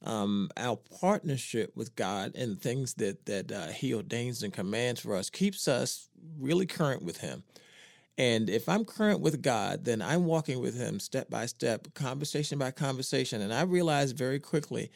um, 0.03 0.49
our 0.57 0.77
partnership 0.99 1.75
with 1.75 1.95
God 1.95 2.35
and 2.35 2.61
things 2.61 2.95
that 2.95 3.25
that 3.25 3.51
uh, 3.51 3.67
He 3.67 3.93
ordains 3.93 4.43
and 4.43 4.53
commands 4.53 5.01
for 5.01 5.15
us 5.15 5.29
keeps 5.29 5.67
us 5.67 6.09
really 6.39 6.65
current 6.65 7.03
with 7.03 7.17
Him. 7.17 7.43
And 8.19 8.49
if 8.49 8.67
I'm 8.67 8.83
current 8.83 9.21
with 9.21 9.43
God, 9.43 9.85
then 9.85 10.01
I'm 10.01 10.25
walking 10.25 10.59
with 10.59 10.75
Him 10.75 10.99
step 10.99 11.29
by 11.29 11.45
step, 11.45 11.93
conversation 11.93 12.57
by 12.57 12.71
conversation, 12.71 13.41
and 13.41 13.53
I 13.53 13.61
realize 13.63 14.11
very 14.11 14.39
quickly 14.39 14.91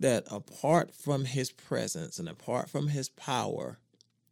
that 0.00 0.24
apart 0.30 0.94
from 0.94 1.24
his 1.24 1.50
presence 1.50 2.18
and 2.18 2.28
apart 2.28 2.68
from 2.68 2.88
his 2.88 3.08
power, 3.08 3.78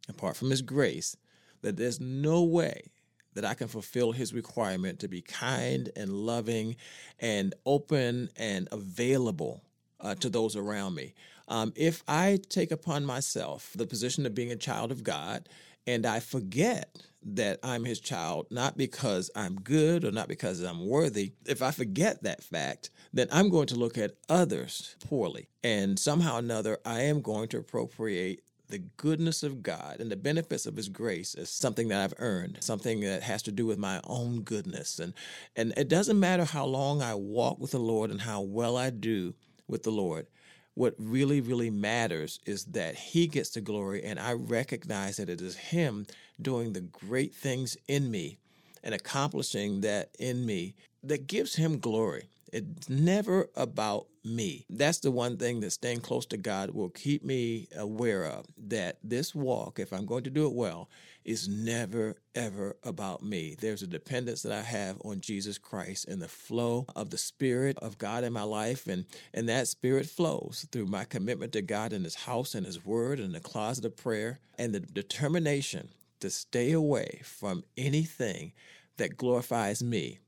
apart 0.09 0.37
from 0.37 0.49
his 0.49 0.61
grace, 0.61 1.15
that 1.61 1.77
there's 1.77 1.99
no 1.99 2.43
way 2.43 2.91
that 3.33 3.45
I 3.45 3.53
can 3.53 3.67
fulfill 3.67 4.13
his 4.13 4.33
requirement 4.33 4.99
to 4.99 5.07
be 5.07 5.21
kind 5.21 5.89
and 5.95 6.11
loving 6.11 6.77
and 7.19 7.53
open 7.65 8.29
and 8.37 8.67
available 8.71 9.61
uh, 9.99 10.15
to 10.15 10.29
those 10.29 10.55
around 10.55 10.95
me. 10.95 11.13
Um, 11.47 11.73
if 11.75 12.03
I 12.07 12.39
take 12.49 12.71
upon 12.71 13.05
myself 13.05 13.71
the 13.75 13.85
position 13.85 14.25
of 14.25 14.33
being 14.33 14.51
a 14.51 14.55
child 14.55 14.91
of 14.91 15.03
God 15.03 15.47
and 15.85 16.05
I 16.05 16.19
forget 16.19 17.03
that 17.27 17.59
I'm 17.63 17.85
his 17.85 17.99
child, 17.99 18.47
not 18.49 18.77
because 18.77 19.29
I'm 19.35 19.55
good 19.55 20.03
or 20.05 20.11
not 20.11 20.27
because 20.27 20.61
I'm 20.61 20.87
worthy, 20.87 21.33
if 21.45 21.61
I 21.61 21.71
forget 21.71 22.23
that 22.23 22.43
fact, 22.43 22.89
then 23.13 23.27
I'm 23.31 23.49
going 23.49 23.67
to 23.67 23.75
look 23.75 23.97
at 23.97 24.15
others 24.29 24.95
poorly. 25.07 25.49
And 25.63 25.97
somehow 25.99 26.35
or 26.35 26.39
another, 26.39 26.77
I 26.85 27.01
am 27.01 27.21
going 27.21 27.47
to 27.49 27.57
appropriate 27.57 28.41
the 28.67 28.79
goodness 28.97 29.43
of 29.43 29.63
God 29.63 29.99
and 29.99 30.11
the 30.11 30.15
benefits 30.15 30.65
of 30.65 30.75
his 30.75 30.89
grace 30.89 31.35
as 31.35 31.49
something 31.49 31.87
that 31.89 32.01
I've 32.03 32.19
earned, 32.19 32.57
something 32.61 33.01
that 33.01 33.23
has 33.23 33.41
to 33.43 33.51
do 33.51 33.65
with 33.65 33.77
my 33.77 34.01
own 34.05 34.41
goodness. 34.41 34.99
And 34.99 35.13
and 35.55 35.73
it 35.77 35.87
doesn't 35.87 36.19
matter 36.19 36.45
how 36.45 36.65
long 36.65 37.01
I 37.01 37.15
walk 37.15 37.59
with 37.59 37.71
the 37.71 37.79
Lord 37.79 38.11
and 38.11 38.21
how 38.21 38.41
well 38.41 38.77
I 38.77 38.89
do 38.89 39.33
with 39.67 39.83
the 39.83 39.91
Lord 39.91 40.27
what 40.75 40.93
really, 40.99 41.39
really 41.39 41.69
matters 41.69 42.39
is 42.45 42.65
that 42.65 42.95
He 42.95 43.27
gets 43.27 43.49
the 43.51 43.61
glory, 43.61 44.03
and 44.03 44.19
I 44.19 44.33
recognize 44.33 45.17
that 45.17 45.29
it 45.29 45.41
is 45.41 45.55
Him 45.55 46.05
doing 46.41 46.73
the 46.73 46.81
great 46.81 47.33
things 47.33 47.77
in 47.87 48.11
me 48.11 48.37
and 48.83 48.93
accomplishing 48.93 49.81
that 49.81 50.09
in 50.19 50.45
me 50.45 50.75
that 51.01 51.27
gives 51.27 51.55
Him 51.55 51.79
glory. 51.79 52.29
It's 52.53 52.89
never 52.89 53.49
about 53.55 54.07
me. 54.23 54.65
That's 54.69 54.99
the 54.99 55.11
one 55.11 55.37
thing 55.37 55.59
that 55.59 55.71
staying 55.71 56.01
close 56.01 56.25
to 56.27 56.37
God 56.37 56.71
will 56.71 56.89
keep 56.89 57.23
me 57.23 57.67
aware 57.75 58.25
of 58.25 58.45
that 58.67 58.97
this 59.03 59.35
walk, 59.35 59.79
if 59.79 59.91
I'm 59.91 60.05
going 60.05 60.23
to 60.23 60.29
do 60.29 60.45
it 60.45 60.53
well, 60.53 60.89
is 61.23 61.47
never, 61.47 62.17
ever 62.35 62.77
about 62.83 63.23
me. 63.23 63.55
There's 63.59 63.81
a 63.81 63.87
dependence 63.87 64.43
that 64.43 64.51
I 64.51 64.61
have 64.61 65.01
on 65.03 65.21
Jesus 65.21 65.57
Christ 65.57 66.07
and 66.07 66.21
the 66.21 66.27
flow 66.27 66.85
of 66.95 67.09
the 67.09 67.17
Spirit 67.17 67.77
of 67.79 67.97
God 67.97 68.23
in 68.23 68.33
my 68.33 68.43
life. 68.43 68.87
And, 68.87 69.05
and 69.33 69.49
that 69.49 69.67
Spirit 69.67 70.05
flows 70.05 70.67
through 70.71 70.85
my 70.85 71.03
commitment 71.03 71.51
to 71.53 71.61
God 71.61 71.93
and 71.93 72.05
His 72.05 72.15
house 72.15 72.55
and 72.55 72.65
His 72.65 72.85
Word 72.85 73.19
and 73.19 73.33
the 73.33 73.39
closet 73.39 73.85
of 73.85 73.97
prayer 73.97 74.39
and 74.57 74.73
the 74.73 74.79
determination 74.79 75.89
to 76.19 76.29
stay 76.29 76.71
away 76.71 77.21
from 77.23 77.63
anything 77.77 78.53
that 78.97 79.17
glorifies 79.17 79.83
me 79.83 80.19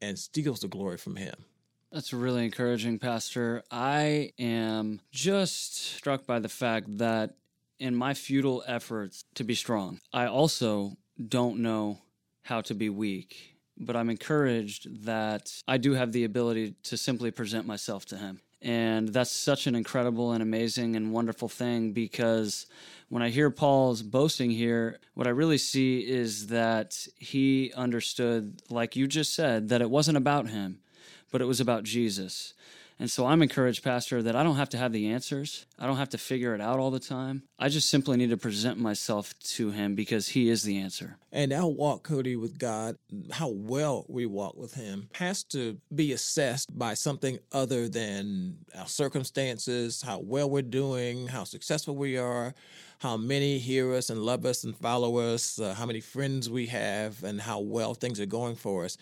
and 0.00 0.18
steals 0.18 0.60
the 0.60 0.68
glory 0.68 0.96
from 0.98 1.16
Him. 1.16 1.44
That's 1.92 2.12
really 2.12 2.44
encouraging, 2.44 2.98
Pastor. 2.98 3.62
I 3.70 4.32
am 4.38 5.00
just 5.10 5.76
struck 5.76 6.26
by 6.26 6.38
the 6.38 6.48
fact 6.48 6.98
that 6.98 7.36
in 7.78 7.94
my 7.94 8.12
futile 8.14 8.62
efforts 8.66 9.24
to 9.34 9.44
be 9.44 9.54
strong, 9.54 10.00
I 10.12 10.26
also 10.26 10.96
don't 11.28 11.60
know 11.60 11.98
how 12.42 12.60
to 12.62 12.74
be 12.74 12.88
weak. 12.88 13.54
But 13.80 13.94
I'm 13.94 14.10
encouraged 14.10 15.04
that 15.04 15.62
I 15.68 15.78
do 15.78 15.92
have 15.94 16.10
the 16.12 16.24
ability 16.24 16.74
to 16.84 16.96
simply 16.96 17.30
present 17.30 17.66
myself 17.66 18.04
to 18.06 18.16
Him. 18.16 18.40
And 18.60 19.08
that's 19.08 19.30
such 19.30 19.66
an 19.66 19.74
incredible 19.74 20.32
and 20.32 20.42
amazing 20.42 20.96
and 20.96 21.12
wonderful 21.12 21.48
thing 21.48 21.92
because 21.92 22.66
when 23.08 23.22
I 23.22 23.28
hear 23.28 23.50
Paul's 23.50 24.02
boasting 24.02 24.50
here, 24.50 24.98
what 25.14 25.26
I 25.26 25.30
really 25.30 25.58
see 25.58 26.00
is 26.00 26.48
that 26.48 27.06
he 27.16 27.72
understood, 27.76 28.60
like 28.68 28.96
you 28.96 29.06
just 29.06 29.34
said, 29.34 29.68
that 29.68 29.80
it 29.80 29.90
wasn't 29.90 30.16
about 30.16 30.48
him 30.48 30.80
but 31.30 31.40
it 31.40 31.46
was 31.46 31.60
about 31.60 31.84
Jesus. 31.84 32.54
And 33.00 33.10
so 33.10 33.26
I'm 33.26 33.42
encouraged, 33.42 33.84
Pastor, 33.84 34.22
that 34.22 34.34
I 34.34 34.42
don't 34.42 34.56
have 34.56 34.70
to 34.70 34.78
have 34.78 34.92
the 34.92 35.08
answers. 35.10 35.66
I 35.78 35.86
don't 35.86 35.98
have 35.98 36.08
to 36.10 36.18
figure 36.18 36.54
it 36.54 36.60
out 36.60 36.80
all 36.80 36.90
the 36.90 36.98
time. 36.98 37.44
I 37.58 37.68
just 37.68 37.88
simply 37.88 38.16
need 38.16 38.30
to 38.30 38.36
present 38.36 38.78
myself 38.78 39.38
to 39.54 39.70
Him 39.70 39.94
because 39.94 40.28
He 40.28 40.48
is 40.48 40.64
the 40.64 40.78
answer. 40.78 41.16
And 41.30 41.52
our 41.52 41.68
walk, 41.68 42.02
Cody, 42.02 42.34
with 42.34 42.58
God, 42.58 42.96
how 43.30 43.48
well 43.48 44.04
we 44.08 44.26
walk 44.26 44.56
with 44.56 44.74
Him, 44.74 45.08
has 45.14 45.44
to 45.44 45.78
be 45.94 46.12
assessed 46.12 46.76
by 46.76 46.94
something 46.94 47.38
other 47.52 47.88
than 47.88 48.56
our 48.76 48.88
circumstances, 48.88 50.02
how 50.02 50.18
well 50.18 50.50
we're 50.50 50.62
doing, 50.62 51.28
how 51.28 51.44
successful 51.44 51.94
we 51.94 52.18
are, 52.18 52.54
how 52.98 53.16
many 53.16 53.58
hear 53.58 53.94
us 53.94 54.10
and 54.10 54.22
love 54.22 54.44
us 54.44 54.64
and 54.64 54.76
follow 54.76 55.18
us, 55.18 55.58
uh, 55.58 55.74
how 55.74 55.86
many 55.86 56.00
friends 56.00 56.50
we 56.50 56.66
have, 56.66 57.22
and 57.22 57.40
how 57.40 57.60
well 57.60 57.94
things 57.94 58.20
are 58.20 58.26
going 58.26 58.56
for 58.56 58.84
us. 58.84 58.96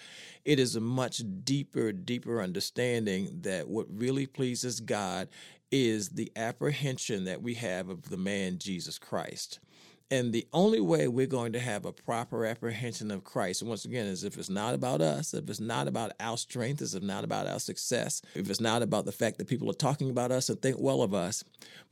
It 0.44 0.58
is 0.58 0.76
a 0.76 0.80
much 0.80 1.22
deeper, 1.44 1.92
deeper 1.92 2.42
understanding 2.42 3.38
that 3.42 3.68
what 3.68 3.86
really 3.90 4.26
pleases 4.26 4.80
God 4.80 5.28
is 5.72 6.10
the 6.10 6.30
apprehension 6.36 7.24
that 7.24 7.42
we 7.42 7.54
have 7.54 7.88
of 7.88 8.08
the 8.10 8.16
man 8.16 8.58
Jesus 8.58 8.98
Christ. 8.98 9.58
And 10.08 10.32
the 10.32 10.46
only 10.52 10.80
way 10.80 11.08
we're 11.08 11.26
going 11.26 11.52
to 11.54 11.58
have 11.60 11.84
a 11.84 11.92
proper 11.92 12.46
apprehension 12.46 13.10
of 13.10 13.24
Christ, 13.24 13.64
once 13.64 13.84
again, 13.84 14.06
is 14.06 14.22
if 14.22 14.38
it's 14.38 14.48
not 14.48 14.72
about 14.72 15.00
us, 15.00 15.34
if 15.34 15.50
it's 15.50 15.58
not 15.58 15.88
about 15.88 16.12
our 16.20 16.36
strength, 16.36 16.80
if 16.80 16.94
it's 16.94 17.04
not 17.04 17.24
about 17.24 17.48
our 17.48 17.58
success, 17.58 18.22
if 18.36 18.48
it's 18.48 18.60
not 18.60 18.82
about 18.82 19.04
the 19.04 19.10
fact 19.10 19.38
that 19.38 19.48
people 19.48 19.68
are 19.68 19.74
talking 19.74 20.08
about 20.08 20.30
us 20.30 20.48
and 20.48 20.62
think 20.62 20.76
well 20.78 21.02
of 21.02 21.12
us, 21.12 21.42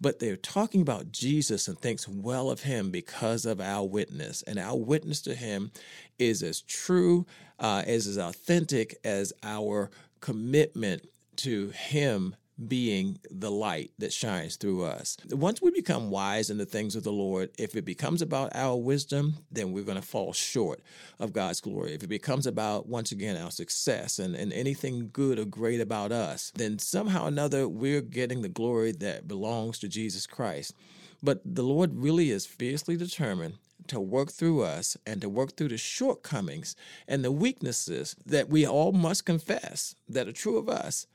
but 0.01 0.21
they're 0.21 0.37
talking 0.37 0.81
about 0.81 1.11
Jesus 1.11 1.67
and 1.67 1.77
thinks 1.77 2.07
well 2.07 2.51
of 2.51 2.63
him 2.63 2.93
because 2.93 3.45
of 3.45 3.61
our 3.61 3.85
witness. 3.85 4.43
And 4.43 4.61
our 4.61 4.79
witness 4.79 5.21
to 5.23 5.35
him 5.35 5.73
is 6.17 6.45
as 6.45 6.61
true, 6.61 7.27
uh, 7.59 7.83
as, 7.85 8.07
as 8.07 8.17
authentic 8.17 8.97
as 9.03 9.33
our 9.43 9.91
commitment 10.21 11.09
to 11.37 11.71
him 11.71 12.37
being 12.69 13.19
the 13.31 13.51
light 13.51 13.91
that 13.99 14.13
shines 14.13 14.57
through 14.57 14.85
us. 14.85 15.17
Once 15.31 15.61
we 15.61 15.71
become 15.71 16.11
wise 16.11 16.51
in 16.51 16.59
the 16.59 16.67
things 16.67 16.95
of 16.95 17.03
the 17.03 17.13
Lord, 17.13 17.51
if 17.59 17.75
it 17.75 17.85
becomes 17.85 18.23
about 18.23 18.55
our 18.55 18.77
wisdom, 18.77 19.35
then 19.51 19.73
we're 19.73 19.85
going 19.85 20.01
to 20.01 20.07
fall 20.07 20.33
short 20.33 20.81
of 21.19 21.33
God's 21.33 21.61
glory. 21.61 21.95
If 21.95 22.03
it 22.03 22.09
becomes 22.09 22.47
about, 22.47 22.89
once 22.89 23.11
again, 23.11 23.37
our 23.37 23.51
success 23.51 24.19
and, 24.19 24.35
and 24.37 24.53
anything 24.53 25.11
good 25.13 25.39
or 25.39 25.45
great 25.45 25.81
about 25.81 26.13
us, 26.13 26.53
then 26.55 26.79
somehow 26.79 27.25
or 27.25 27.29
another 27.29 27.69
we're 27.69 28.01
getting 28.01 28.43
the 28.43 28.49
glory 28.49 28.93
that 28.93 29.27
belongs 29.27 29.79
to 29.81 29.89
Jesus 29.89 30.27
Christ. 30.27 30.75
But 31.23 31.41
the 31.45 31.63
Lord 31.63 31.95
really 31.95 32.31
is 32.31 32.47
fiercely 32.47 32.97
determined 32.97 33.55
to 33.89 34.01
work 34.01 34.31
through 34.31 34.63
us 34.63 34.97
and 35.07 35.21
to 35.21 35.29
work 35.29 35.57
through 35.57 35.69
the 35.69 35.79
shortcomings 35.79 36.77
and 37.09 37.25
the 37.25 37.33
weaknesses 37.33 38.17
that 38.25 38.49
we 38.49 38.67
all 38.67 38.93
must 38.93 39.27
confess 39.27 39.95
that 40.09 40.29
are 40.29 40.33
true 40.33 40.57
of 40.57 40.69
us 40.69 41.07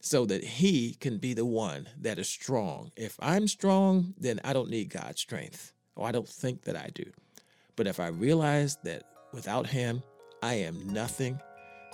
so 0.00 0.24
that 0.26 0.44
he 0.44 0.94
can 0.94 1.18
be 1.18 1.34
the 1.34 1.44
one 1.46 1.88
that 2.00 2.18
is 2.18 2.28
strong. 2.28 2.92
If 2.96 3.16
I'm 3.20 3.48
strong, 3.48 4.14
then 4.18 4.40
I 4.44 4.52
don't 4.52 4.70
need 4.70 4.90
God's 4.90 5.20
strength. 5.20 5.72
or 5.98 6.06
I 6.06 6.12
don't 6.12 6.28
think 6.28 6.62
that 6.62 6.76
I 6.76 6.90
do. 6.94 7.04
But 7.76 7.86
if 7.88 8.00
I 8.00 8.06
realize 8.08 8.78
that 8.84 9.02
without 9.32 9.66
Him, 9.66 10.02
I 10.42 10.54
am 10.54 10.86
nothing, 10.92 11.40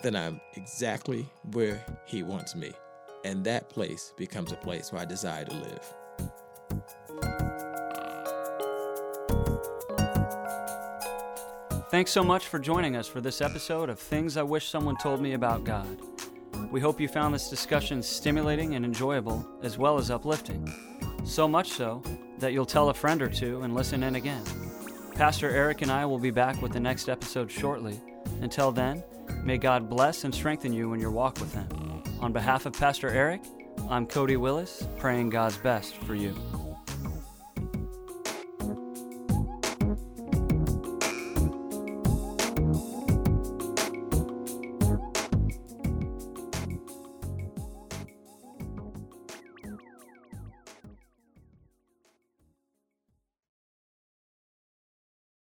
then 0.02 0.14
I'm 0.14 0.40
exactly 0.54 1.26
where 1.52 1.84
He 2.06 2.22
wants 2.22 2.54
me. 2.54 2.72
And 3.24 3.42
that 3.44 3.70
place 3.70 4.12
becomes 4.18 4.52
a 4.52 4.56
place 4.56 4.92
where 4.92 5.00
I 5.00 5.06
desire 5.06 5.46
to 5.46 5.54
live. 5.54 5.94
Thanks 11.90 12.10
so 12.10 12.22
much 12.24 12.48
for 12.48 12.58
joining 12.58 12.96
us 12.96 13.06
for 13.06 13.20
this 13.20 13.40
episode 13.40 13.88
of 13.88 13.98
Things 13.98 14.36
I 14.36 14.42
Wish 14.42 14.68
Someone 14.68 14.96
Told 14.96 15.20
Me 15.22 15.32
About 15.32 15.64
God. 15.64 16.13
We 16.74 16.80
hope 16.80 17.00
you 17.00 17.06
found 17.06 17.32
this 17.32 17.48
discussion 17.48 18.02
stimulating 18.02 18.74
and 18.74 18.84
enjoyable, 18.84 19.46
as 19.62 19.78
well 19.78 19.96
as 19.96 20.10
uplifting. 20.10 20.68
So 21.24 21.46
much 21.46 21.68
so 21.68 22.02
that 22.40 22.52
you'll 22.52 22.66
tell 22.66 22.88
a 22.88 22.94
friend 22.94 23.22
or 23.22 23.28
two 23.28 23.62
and 23.62 23.76
listen 23.76 24.02
in 24.02 24.16
again. 24.16 24.42
Pastor 25.14 25.48
Eric 25.48 25.82
and 25.82 25.92
I 25.92 26.04
will 26.04 26.18
be 26.18 26.32
back 26.32 26.60
with 26.60 26.72
the 26.72 26.80
next 26.80 27.08
episode 27.08 27.48
shortly. 27.48 28.00
Until 28.40 28.72
then, 28.72 29.04
may 29.44 29.56
God 29.56 29.88
bless 29.88 30.24
and 30.24 30.34
strengthen 30.34 30.72
you 30.72 30.94
in 30.94 31.00
your 31.00 31.12
walk 31.12 31.38
with 31.38 31.54
Him. 31.54 31.68
On 32.18 32.32
behalf 32.32 32.66
of 32.66 32.72
Pastor 32.72 33.08
Eric, 33.08 33.42
I'm 33.88 34.04
Cody 34.04 34.36
Willis, 34.36 34.84
praying 34.98 35.30
God's 35.30 35.58
best 35.58 35.98
for 35.98 36.16
you. 36.16 36.34